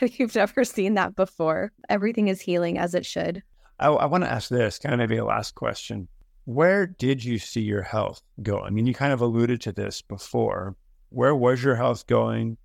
You've 0.00 0.34
never 0.34 0.64
seen 0.64 0.94
that 0.94 1.14
before. 1.14 1.72
Everything 1.88 2.28
is 2.28 2.40
healing 2.40 2.78
as 2.78 2.94
it 2.94 3.06
should. 3.06 3.42
I, 3.78 3.88
I 3.88 4.06
want 4.06 4.24
to 4.24 4.30
ask 4.30 4.48
this 4.48 4.78
kind 4.78 4.94
of 4.94 4.98
maybe 4.98 5.18
a 5.18 5.24
last 5.24 5.54
question. 5.54 6.08
Where 6.44 6.86
did 6.86 7.24
you 7.24 7.38
see 7.38 7.60
your 7.60 7.82
health 7.82 8.22
go? 8.42 8.60
I 8.60 8.70
mean, 8.70 8.86
you 8.86 8.94
kind 8.94 9.12
of 9.12 9.20
alluded 9.20 9.60
to 9.62 9.72
this 9.72 10.02
before. 10.02 10.76
Where 11.10 11.34
was 11.34 11.62
your 11.62 11.74
health 11.74 12.06
going? 12.06 12.56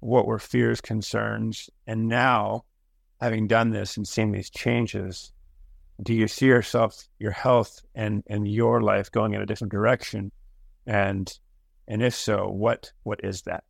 What 0.00 0.26
were 0.26 0.38
fears, 0.38 0.80
concerns? 0.80 1.70
And 1.86 2.08
now, 2.08 2.64
having 3.20 3.46
done 3.46 3.70
this 3.70 3.96
and 3.96 4.06
seen 4.06 4.32
these 4.32 4.50
changes, 4.50 5.32
do 6.02 6.12
you 6.12 6.26
see 6.28 6.46
yourself, 6.46 7.08
your 7.18 7.30
health, 7.30 7.80
and 7.94 8.24
and 8.26 8.48
your 8.48 8.82
life 8.82 9.10
going 9.10 9.34
in 9.34 9.40
a 9.40 9.46
different 9.46 9.72
direction? 9.72 10.32
And 10.86 11.32
and 11.86 12.02
if 12.02 12.14
so, 12.14 12.48
what 12.48 12.92
what 13.04 13.20
is 13.22 13.42
that? 13.42 13.64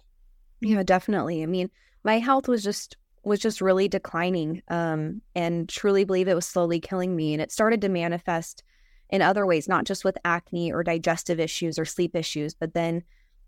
Yeah, 0.61 0.83
definitely. 0.83 1.43
I 1.43 1.47
mean, 1.47 1.71
my 2.03 2.19
health 2.19 2.49
was 2.49 2.65
just 2.65 2.97
was 3.25 3.41
just 3.41 3.61
really 3.61 3.89
declining 3.89 4.63
um, 4.69 5.21
and 5.35 5.69
truly 5.69 6.05
believe 6.05 6.29
it 6.29 6.35
was 6.35 6.47
slowly 6.47 6.81
killing 6.81 7.17
me. 7.17 7.33
And 7.33 7.43
it 7.43 7.53
started 7.53 7.81
to 7.83 7.89
manifest 7.89 8.63
in 9.11 9.23
other 9.23 9.47
ways, 9.47 9.69
not 9.69 9.85
just 9.85 10.05
with 10.05 10.19
acne 10.25 10.73
or 10.73 10.83
digestive 10.83 11.39
issues 11.39 11.79
or 11.79 11.85
sleep 11.85 12.17
issues, 12.17 12.55
but 12.55 12.75
then, 12.75 13.03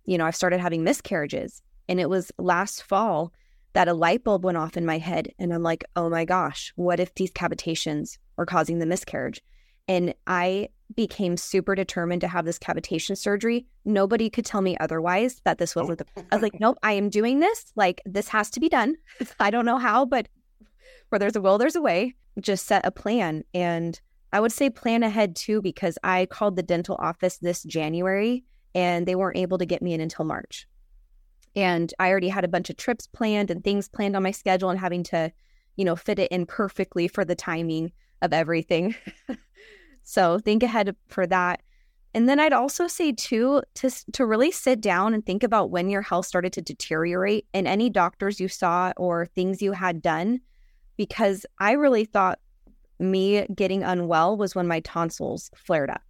you 0.04 0.18
know, 0.18 0.26
I've 0.26 0.36
started 0.36 0.60
having 0.60 0.84
miscarriages. 0.84 1.62
And 1.88 2.00
it 2.00 2.10
was 2.10 2.32
last 2.38 2.82
fall 2.82 3.32
that 3.72 3.88
a 3.88 3.94
light 3.94 4.24
bulb 4.24 4.44
went 4.44 4.56
off 4.56 4.76
in 4.76 4.86
my 4.86 4.98
head. 4.98 5.32
And 5.38 5.52
I'm 5.52 5.62
like, 5.62 5.84
oh 5.96 6.08
my 6.08 6.24
gosh, 6.24 6.72
what 6.76 7.00
if 7.00 7.14
these 7.14 7.30
cavitations 7.30 8.18
are 8.38 8.46
causing 8.46 8.78
the 8.78 8.86
miscarriage? 8.86 9.42
And 9.88 10.14
I 10.26 10.68
became 10.94 11.36
super 11.36 11.74
determined 11.74 12.20
to 12.20 12.28
have 12.28 12.44
this 12.44 12.58
cavitation 12.58 13.16
surgery. 13.16 13.66
Nobody 13.84 14.30
could 14.30 14.46
tell 14.46 14.60
me 14.60 14.76
otherwise 14.78 15.40
that 15.44 15.58
this 15.58 15.74
wasn't 15.74 15.98
the. 15.98 16.06
I 16.30 16.36
was 16.36 16.42
like, 16.42 16.60
nope, 16.60 16.78
I 16.82 16.92
am 16.92 17.08
doing 17.08 17.40
this. 17.40 17.72
Like, 17.74 18.00
this 18.04 18.28
has 18.28 18.50
to 18.50 18.60
be 18.60 18.68
done. 18.68 18.96
I 19.40 19.50
don't 19.50 19.66
know 19.66 19.78
how, 19.78 20.04
but 20.04 20.28
where 21.08 21.18
there's 21.18 21.36
a 21.36 21.40
will, 21.40 21.58
there's 21.58 21.76
a 21.76 21.82
way. 21.82 22.14
Just 22.40 22.66
set 22.66 22.86
a 22.86 22.90
plan. 22.90 23.44
And 23.54 24.00
I 24.32 24.40
would 24.40 24.52
say 24.52 24.70
plan 24.70 25.02
ahead 25.02 25.36
too, 25.36 25.62
because 25.62 25.98
I 26.04 26.26
called 26.26 26.56
the 26.56 26.62
dental 26.62 26.96
office 26.98 27.38
this 27.38 27.62
January 27.62 28.44
and 28.74 29.06
they 29.06 29.14
weren't 29.14 29.38
able 29.38 29.58
to 29.58 29.66
get 29.66 29.82
me 29.82 29.94
in 29.94 30.00
until 30.00 30.24
March. 30.24 30.68
And 31.54 31.92
I 31.98 32.10
already 32.10 32.28
had 32.28 32.44
a 32.44 32.48
bunch 32.48 32.68
of 32.68 32.76
trips 32.76 33.06
planned 33.06 33.50
and 33.50 33.64
things 33.64 33.88
planned 33.88 34.14
on 34.14 34.22
my 34.22 34.30
schedule 34.30 34.68
and 34.68 34.78
having 34.78 35.02
to, 35.04 35.32
you 35.76 35.84
know, 35.84 35.96
fit 35.96 36.18
it 36.18 36.30
in 36.30 36.44
perfectly 36.44 37.08
for 37.08 37.24
the 37.24 37.34
timing 37.34 37.92
of 38.20 38.34
everything. 38.34 38.94
So 40.08 40.38
think 40.38 40.62
ahead 40.62 40.94
for 41.08 41.26
that. 41.26 41.62
And 42.14 42.28
then 42.28 42.38
I'd 42.38 42.52
also 42.52 42.86
say 42.86 43.12
too 43.12 43.62
to 43.74 43.90
to 44.12 44.24
really 44.24 44.52
sit 44.52 44.80
down 44.80 45.12
and 45.12 45.26
think 45.26 45.42
about 45.42 45.70
when 45.70 45.90
your 45.90 46.00
health 46.00 46.26
started 46.26 46.52
to 46.54 46.62
deteriorate 46.62 47.46
and 47.52 47.66
any 47.66 47.90
doctors 47.90 48.40
you 48.40 48.46
saw 48.46 48.92
or 48.96 49.26
things 49.26 49.60
you 49.60 49.72
had 49.72 50.00
done 50.00 50.40
because 50.96 51.44
I 51.58 51.72
really 51.72 52.04
thought 52.04 52.38
me 53.00 53.46
getting 53.54 53.82
unwell 53.82 54.36
was 54.36 54.54
when 54.54 54.68
my 54.68 54.78
tonsils 54.80 55.50
flared 55.56 55.90
up. 55.90 56.02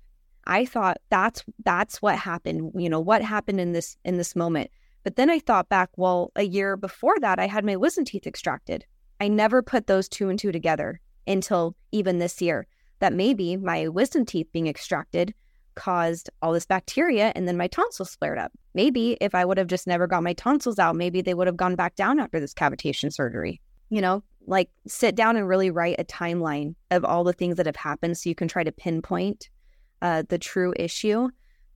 I 0.47 0.67
thought 0.67 0.99
that's 1.09 1.43
that's 1.65 2.03
what 2.03 2.19
happened, 2.19 2.73
you 2.77 2.91
know, 2.91 3.01
what 3.01 3.23
happened 3.23 3.61
in 3.61 3.73
this 3.73 3.97
in 4.05 4.19
this 4.19 4.37
moment. 4.37 4.71
But 5.05 5.17
then 5.17 5.31
I 5.31 5.39
thought 5.39 5.71
back, 5.71 5.89
well, 5.97 6.33
a 6.37 6.43
year 6.43 6.77
before 6.77 7.19
that 7.21 7.39
I 7.39 7.47
had 7.47 7.65
my 7.65 7.77
wisdom 7.77 8.05
teeth 8.05 8.27
extracted. 8.27 8.85
I 9.21 9.29
never 9.29 9.63
put 9.63 9.87
those 9.87 10.07
two 10.07 10.29
and 10.29 10.39
two 10.39 10.53
together 10.53 11.01
until 11.27 11.75
even 11.93 12.19
this 12.19 12.43
year 12.43 12.67
that 12.99 13.13
maybe 13.13 13.57
my 13.57 13.89
wisdom 13.89 14.25
teeth 14.25 14.49
being 14.53 14.67
extracted 14.67 15.35
caused 15.75 16.31
all 16.43 16.53
this 16.53 16.67
bacteria 16.67 17.33
and 17.35 17.47
then 17.47 17.57
my 17.57 17.69
tonsils 17.69 18.17
flared 18.17 18.39
up. 18.39 18.51
Maybe 18.75 19.17
if 19.21 19.35
I 19.35 19.45
would 19.45 19.59
have 19.59 19.67
just 19.67 19.87
never 19.87 20.07
got 20.07 20.23
my 20.23 20.33
tonsils 20.33 20.79
out, 20.79 20.97
maybe 20.97 21.21
they 21.21 21.35
would 21.35 21.47
have 21.47 21.57
gone 21.57 21.77
back 21.77 21.95
down 21.97 22.19
after 22.19 22.41
this 22.41 22.55
cavitation 22.55 23.13
surgery. 23.13 23.61
You 23.91 24.01
know, 24.01 24.23
like 24.47 24.71
sit 24.87 25.15
down 25.15 25.37
and 25.37 25.47
really 25.47 25.71
write 25.71 25.97
a 25.99 26.05
timeline 26.05 26.75
of 26.91 27.05
all 27.05 27.25
the 27.25 27.33
things 27.33 27.57
that 27.57 27.67
have 27.67 27.77
happened 27.77 28.17
so 28.17 28.29
you 28.29 28.35
can 28.35 28.49
try 28.49 28.65
to 28.65 28.73
pinpoint 28.73 29.49
uh, 30.03 30.25
the 30.29 30.39
true 30.39 30.73
issue. 30.77 31.29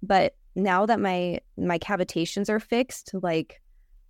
But 0.03 0.35
now 0.57 0.87
that 0.87 0.99
my 0.99 1.41
my 1.57 1.79
cavitations 1.79 2.49
are 2.49 2.59
fixed, 2.59 3.13
like 3.23 3.61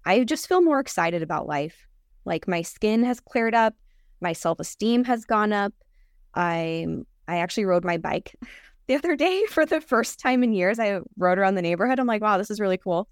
I 0.05 0.25
just 0.25 0.49
feel 0.49 0.63
more 0.63 0.81
excited 0.81 1.23
about 1.23 1.47
life. 1.47 1.87
Like 2.25 2.49
my 2.49 2.63
skin 2.63 3.03
has 3.05 3.21
cleared 3.21 3.55
up, 3.55 3.75
my 4.21 4.33
self-esteem 4.33 5.05
has 5.05 5.25
gone 5.25 5.53
up, 5.53 5.73
I 6.35 6.87
I 7.29 7.39
actually 7.39 7.65
rode 7.65 7.85
my 7.85 7.97
bike 7.97 8.35
the 8.87 8.97
other 8.97 9.17
day 9.17 9.45
for 9.47 9.65
the 9.65 9.81
first 9.81 10.19
time 10.19 10.43
in 10.43 10.53
years. 10.53 10.79
I 10.79 11.01
rode 11.17 11.39
around 11.39 11.55
the 11.55 11.63
neighborhood. 11.63 11.99
I'm 11.99 12.07
like, 12.07 12.23
wow, 12.23 12.39
this 12.39 12.51
is 12.51 12.61
really 12.61 12.79
cool. 12.79 13.09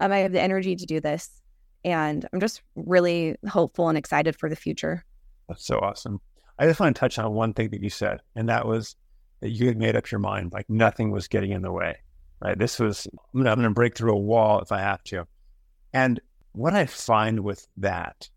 Um, 0.00 0.12
I 0.12 0.18
have 0.18 0.32
the 0.32 0.40
energy 0.40 0.76
to 0.76 0.86
do 0.86 1.00
this, 1.00 1.28
and 1.84 2.24
I'm 2.32 2.40
just 2.40 2.62
really 2.76 3.36
hopeful 3.48 3.88
and 3.88 3.98
excited 3.98 4.36
for 4.36 4.48
the 4.48 4.56
future. 4.56 5.04
That's 5.48 5.66
so 5.66 5.78
awesome. 5.80 6.20
I 6.58 6.66
just 6.66 6.80
want 6.80 6.94
to 6.94 7.00
touch 7.00 7.18
on 7.18 7.32
one 7.32 7.52
thing 7.52 7.70
that 7.70 7.82
you 7.82 7.90
said, 7.90 8.20
and 8.36 8.48
that 8.48 8.66
was 8.66 8.96
that 9.40 9.50
you 9.50 9.66
had 9.66 9.76
made 9.76 9.96
up 9.96 10.10
your 10.10 10.18
mind, 10.18 10.52
like 10.52 10.68
nothing 10.68 11.10
was 11.10 11.28
getting 11.28 11.52
in 11.52 11.62
the 11.62 11.72
way. 11.72 11.96
Right? 12.40 12.58
This 12.58 12.78
was 12.78 13.06
I'm 13.34 13.42
going 13.42 13.62
to 13.62 13.70
break 13.70 13.96
through 13.96 14.12
a 14.12 14.18
wall 14.18 14.60
if 14.60 14.72
I 14.72 14.80
have 14.80 15.02
to. 15.04 15.26
And 15.92 16.20
what 16.52 16.74
I 16.74 16.86
find 16.86 17.40
with 17.40 17.66
that 17.78 18.28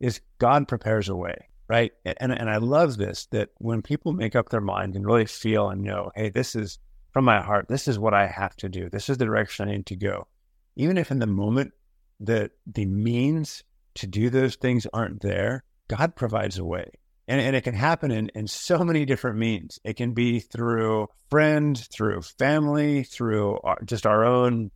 is 0.00 0.20
God 0.38 0.66
prepares 0.66 1.08
a 1.08 1.16
way 1.16 1.49
right? 1.70 1.92
And 2.04 2.32
and 2.32 2.50
I 2.50 2.56
love 2.56 2.96
this 2.96 3.26
that 3.26 3.50
when 3.58 3.80
people 3.80 4.12
make 4.12 4.34
up 4.34 4.48
their 4.48 4.60
mind 4.60 4.96
and 4.96 5.06
really 5.06 5.24
feel 5.24 5.70
and 5.70 5.82
know, 5.82 6.10
hey, 6.16 6.28
this 6.28 6.56
is 6.56 6.80
from 7.12 7.24
my 7.24 7.40
heart, 7.40 7.68
this 7.68 7.86
is 7.86 7.96
what 7.96 8.12
I 8.12 8.26
have 8.26 8.56
to 8.56 8.68
do. 8.68 8.90
This 8.90 9.08
is 9.08 9.18
the 9.18 9.24
direction 9.24 9.68
I 9.68 9.72
need 9.76 9.86
to 9.86 9.96
go. 9.96 10.26
Even 10.74 10.98
if 10.98 11.12
in 11.12 11.20
the 11.20 11.28
moment 11.28 11.72
the 12.18 12.50
the 12.66 12.86
means 12.86 13.62
to 13.94 14.08
do 14.08 14.30
those 14.30 14.56
things 14.56 14.84
aren't 14.92 15.22
there, 15.22 15.62
God 15.86 16.16
provides 16.16 16.58
a 16.58 16.64
way. 16.64 16.90
And, 17.28 17.40
and 17.40 17.54
it 17.54 17.62
can 17.62 17.74
happen 17.74 18.10
in, 18.10 18.30
in 18.34 18.48
so 18.48 18.80
many 18.80 19.04
different 19.04 19.38
means. 19.38 19.78
It 19.84 19.94
can 19.94 20.12
be 20.12 20.40
through 20.40 21.06
friend, 21.30 21.78
through 21.78 22.22
family, 22.22 23.04
through 23.04 23.60
our, 23.62 23.78
just 23.84 24.06
our 24.06 24.24
own, 24.24 24.72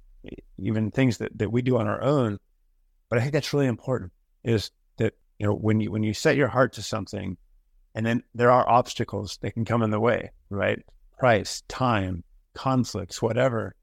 even 0.58 0.92
things 0.92 1.18
that, 1.18 1.36
that 1.38 1.50
we 1.50 1.62
do 1.62 1.76
on 1.76 1.88
our 1.88 2.00
own. 2.00 2.38
But 3.08 3.18
I 3.18 3.22
think 3.22 3.32
that's 3.32 3.52
really 3.52 3.66
important 3.66 4.12
is 4.44 4.70
that 4.70 4.83
you 5.38 5.46
know, 5.46 5.54
when 5.54 5.80
you 5.80 5.90
when 5.90 6.02
you 6.02 6.14
set 6.14 6.36
your 6.36 6.48
heart 6.48 6.72
to 6.74 6.82
something, 6.82 7.36
and 7.94 8.04
then 8.04 8.22
there 8.34 8.50
are 8.50 8.68
obstacles 8.68 9.38
that 9.42 9.52
can 9.52 9.64
come 9.64 9.82
in 9.82 9.90
the 9.90 10.00
way, 10.00 10.30
right? 10.50 10.82
Price, 11.18 11.62
time, 11.68 12.24
conflicts, 12.54 13.22
whatever. 13.22 13.74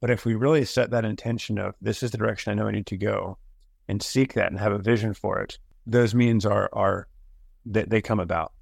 But 0.00 0.10
if 0.10 0.24
we 0.24 0.34
really 0.34 0.64
set 0.64 0.90
that 0.90 1.04
intention 1.04 1.58
of 1.58 1.74
this 1.80 2.02
is 2.02 2.10
the 2.10 2.18
direction 2.18 2.50
I 2.50 2.54
know 2.54 2.68
I 2.68 2.72
need 2.72 2.86
to 2.86 2.96
go, 2.96 3.38
and 3.88 4.02
seek 4.02 4.34
that 4.34 4.50
and 4.50 4.58
have 4.58 4.72
a 4.72 4.78
vision 4.78 5.14
for 5.14 5.40
it, 5.40 5.58
those 5.86 6.14
means 6.14 6.46
are 6.46 6.68
are 6.72 7.06
that 7.66 7.90
they 7.90 8.00
come 8.00 8.20
about, 8.20 8.52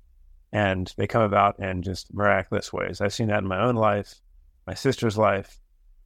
and 0.52 0.92
they 0.96 1.06
come 1.06 1.22
about 1.22 1.58
in 1.60 1.82
just 1.82 2.12
miraculous 2.12 2.72
ways. 2.72 3.00
I've 3.00 3.14
seen 3.14 3.28
that 3.28 3.42
in 3.42 3.48
my 3.48 3.60
own 3.62 3.76
life, 3.76 4.20
my 4.66 4.74
sister's 4.74 5.18
life, 5.18 5.60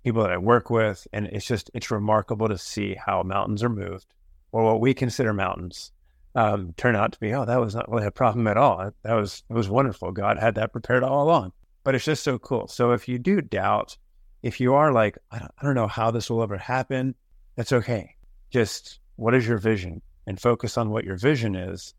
people 0.04 0.22
that 0.22 0.32
I 0.32 0.38
work 0.38 0.70
with, 0.70 1.06
and 1.12 1.26
it's 1.26 1.46
just 1.46 1.70
it's 1.74 1.90
remarkable 1.90 2.48
to 2.48 2.58
see 2.58 2.94
how 2.94 3.22
mountains 3.22 3.62
are 3.62 3.68
moved, 3.68 4.06
or 4.50 4.64
what 4.64 4.80
we 4.80 4.94
consider 4.94 5.32
mountains, 5.32 5.92
um, 6.34 6.72
turn 6.76 6.96
out 6.96 7.12
to 7.12 7.20
be 7.20 7.32
oh 7.34 7.44
that 7.44 7.60
was 7.60 7.74
not 7.74 7.90
really 7.90 8.06
a 8.06 8.10
problem 8.10 8.46
at 8.46 8.56
all. 8.56 8.90
That 9.02 9.14
was 9.14 9.42
it 9.48 9.54
was 9.54 9.68
wonderful. 9.68 10.12
God 10.12 10.38
had 10.38 10.54
that 10.56 10.72
prepared 10.72 11.04
all 11.04 11.24
along. 11.24 11.52
But 11.84 11.94
it's 11.94 12.04
just 12.04 12.22
so 12.22 12.38
cool. 12.38 12.68
So 12.68 12.92
if 12.92 13.08
you 13.08 13.18
do 13.18 13.40
doubt, 13.40 13.96
if 14.42 14.60
you 14.60 14.74
are 14.74 14.92
like 14.92 15.18
I 15.30 15.38
don't, 15.38 15.50
I 15.58 15.64
don't 15.64 15.74
know 15.74 15.88
how 15.88 16.10
this 16.10 16.30
will 16.30 16.42
ever 16.42 16.56
happen, 16.56 17.14
that's 17.56 17.72
okay. 17.72 18.16
Just 18.50 19.00
what 19.16 19.34
is 19.34 19.46
your 19.46 19.58
vision 19.58 20.00
and 20.26 20.40
focus 20.40 20.78
on 20.78 20.90
what 20.90 21.04
your 21.04 21.16
vision 21.16 21.54
is. 21.54 21.94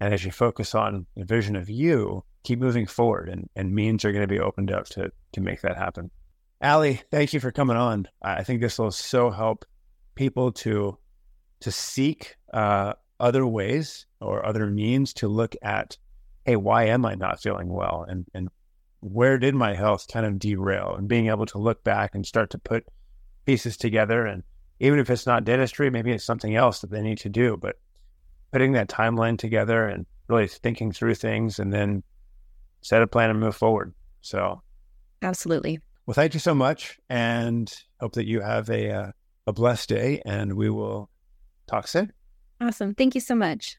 And 0.00 0.14
as 0.14 0.24
you 0.24 0.30
focus 0.30 0.74
on 0.74 1.06
the 1.16 1.24
vision 1.24 1.56
of 1.56 1.68
you, 1.68 2.24
keep 2.44 2.58
moving 2.60 2.86
forward 2.86 3.28
and, 3.28 3.48
and 3.56 3.74
means 3.74 4.04
are 4.04 4.12
going 4.12 4.22
to 4.22 4.32
be 4.32 4.40
opened 4.40 4.70
up 4.70 4.86
to, 4.86 5.10
to 5.32 5.40
make 5.40 5.60
that 5.62 5.76
happen. 5.76 6.10
Allie, 6.60 7.00
thank 7.10 7.32
you 7.32 7.40
for 7.40 7.52
coming 7.52 7.76
on. 7.76 8.08
I 8.22 8.42
think 8.42 8.60
this 8.60 8.78
will 8.78 8.90
so 8.90 9.30
help 9.30 9.64
people 10.14 10.52
to 10.52 10.98
to 11.60 11.72
seek 11.72 12.36
uh, 12.52 12.92
other 13.20 13.46
ways 13.46 14.06
or 14.20 14.44
other 14.44 14.66
means 14.66 15.12
to 15.14 15.28
look 15.28 15.54
at, 15.62 15.96
hey, 16.44 16.56
why 16.56 16.84
am 16.84 17.04
I 17.04 17.14
not 17.14 17.42
feeling 17.42 17.68
well? 17.68 18.04
And 18.08 18.26
and 18.34 18.48
where 19.00 19.38
did 19.38 19.54
my 19.54 19.74
health 19.74 20.06
kind 20.12 20.26
of 20.26 20.38
derail? 20.38 20.94
And 20.96 21.08
being 21.08 21.28
able 21.28 21.46
to 21.46 21.58
look 21.58 21.84
back 21.84 22.14
and 22.14 22.26
start 22.26 22.50
to 22.50 22.58
put 22.58 22.84
pieces 23.46 23.76
together 23.76 24.26
and 24.26 24.42
even 24.80 24.98
if 24.98 25.10
it's 25.10 25.26
not 25.26 25.44
dentistry, 25.44 25.90
maybe 25.90 26.12
it's 26.12 26.24
something 26.24 26.54
else 26.54 26.80
that 26.80 26.90
they 26.90 27.02
need 27.02 27.18
to 27.18 27.28
do. 27.28 27.56
But 27.56 27.76
putting 28.52 28.72
that 28.72 28.88
timeline 28.88 29.38
together 29.38 29.86
and 29.86 30.06
really 30.28 30.46
thinking 30.46 30.92
through 30.92 31.14
things 31.14 31.58
and 31.58 31.72
then 31.72 32.02
set 32.82 33.02
a 33.02 33.06
plan 33.06 33.30
and 33.30 33.40
move 33.40 33.56
forward. 33.56 33.94
So, 34.20 34.62
absolutely. 35.22 35.80
Well, 36.06 36.14
thank 36.14 36.34
you 36.34 36.40
so 36.40 36.54
much, 36.54 36.98
and 37.08 37.72
hope 38.00 38.14
that 38.14 38.26
you 38.26 38.40
have 38.40 38.70
a 38.70 38.90
uh, 38.90 39.10
a 39.46 39.52
blessed 39.52 39.88
day. 39.88 40.22
And 40.24 40.54
we 40.54 40.70
will 40.70 41.10
talk 41.66 41.88
soon. 41.88 42.12
Awesome. 42.60 42.94
Thank 42.94 43.14
you 43.14 43.20
so 43.20 43.34
much. 43.34 43.76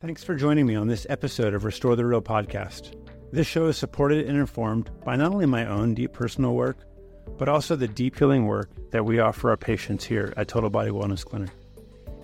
Thanks 0.00 0.24
for 0.24 0.34
joining 0.34 0.66
me 0.66 0.74
on 0.74 0.88
this 0.88 1.06
episode 1.10 1.52
of 1.52 1.64
Restore 1.64 1.96
the 1.96 2.06
Real 2.06 2.22
podcast. 2.22 2.94
This 3.32 3.46
show 3.46 3.66
is 3.66 3.76
supported 3.76 4.26
and 4.26 4.38
informed 4.38 4.90
by 5.04 5.16
not 5.16 5.32
only 5.32 5.46
my 5.46 5.66
own 5.66 5.94
deep 5.94 6.12
personal 6.12 6.54
work 6.54 6.78
but 7.38 7.48
also 7.48 7.76
the 7.76 7.88
deep 7.88 8.18
healing 8.18 8.46
work 8.46 8.70
that 8.90 9.04
we 9.04 9.18
offer 9.18 9.50
our 9.50 9.56
patients 9.56 10.04
here 10.04 10.32
at 10.36 10.48
Total 10.48 10.70
Body 10.70 10.90
Wellness 10.90 11.24
Clinic. 11.24 11.50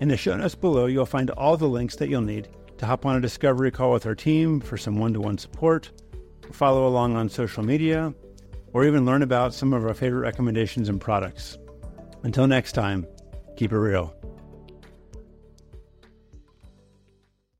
In 0.01 0.09
the 0.09 0.17
show 0.17 0.37
notes 0.37 0.55
below, 0.55 0.87
you'll 0.87 1.07
find 1.07 1.31
all 1.31 1.57
the 1.57 1.69
links 1.69 1.97
that 1.97 2.09
you'll 2.09 2.21
need 2.21 2.49
to 2.79 2.87
hop 2.87 3.07
on 3.07 3.17
a 3.17 3.21
discovery 3.21 3.71
call 3.71 3.93
with 3.93 4.05
our 4.05 4.15
team 4.15 4.61
for 4.61 4.77
some 4.77 4.99
one 4.99 5.15
to 5.15 5.21
one 5.21 5.39
support, 5.39 5.91
follow 6.53 6.87
along 6.87 7.17
on 7.17 7.29
social 7.29 7.63
media, 7.63 8.13
or 8.75 8.85
even 8.85 9.07
learn 9.07 9.23
about 9.23 9.55
some 9.55 9.73
of 9.73 9.85
our 9.87 9.95
favorite 9.95 10.21
recommendations 10.21 10.89
and 10.89 11.01
products. 11.01 11.57
Until 12.23 12.47
next 12.47 12.73
time, 12.73 13.07
keep 13.57 13.73
it 13.73 13.79
real. 13.79 14.15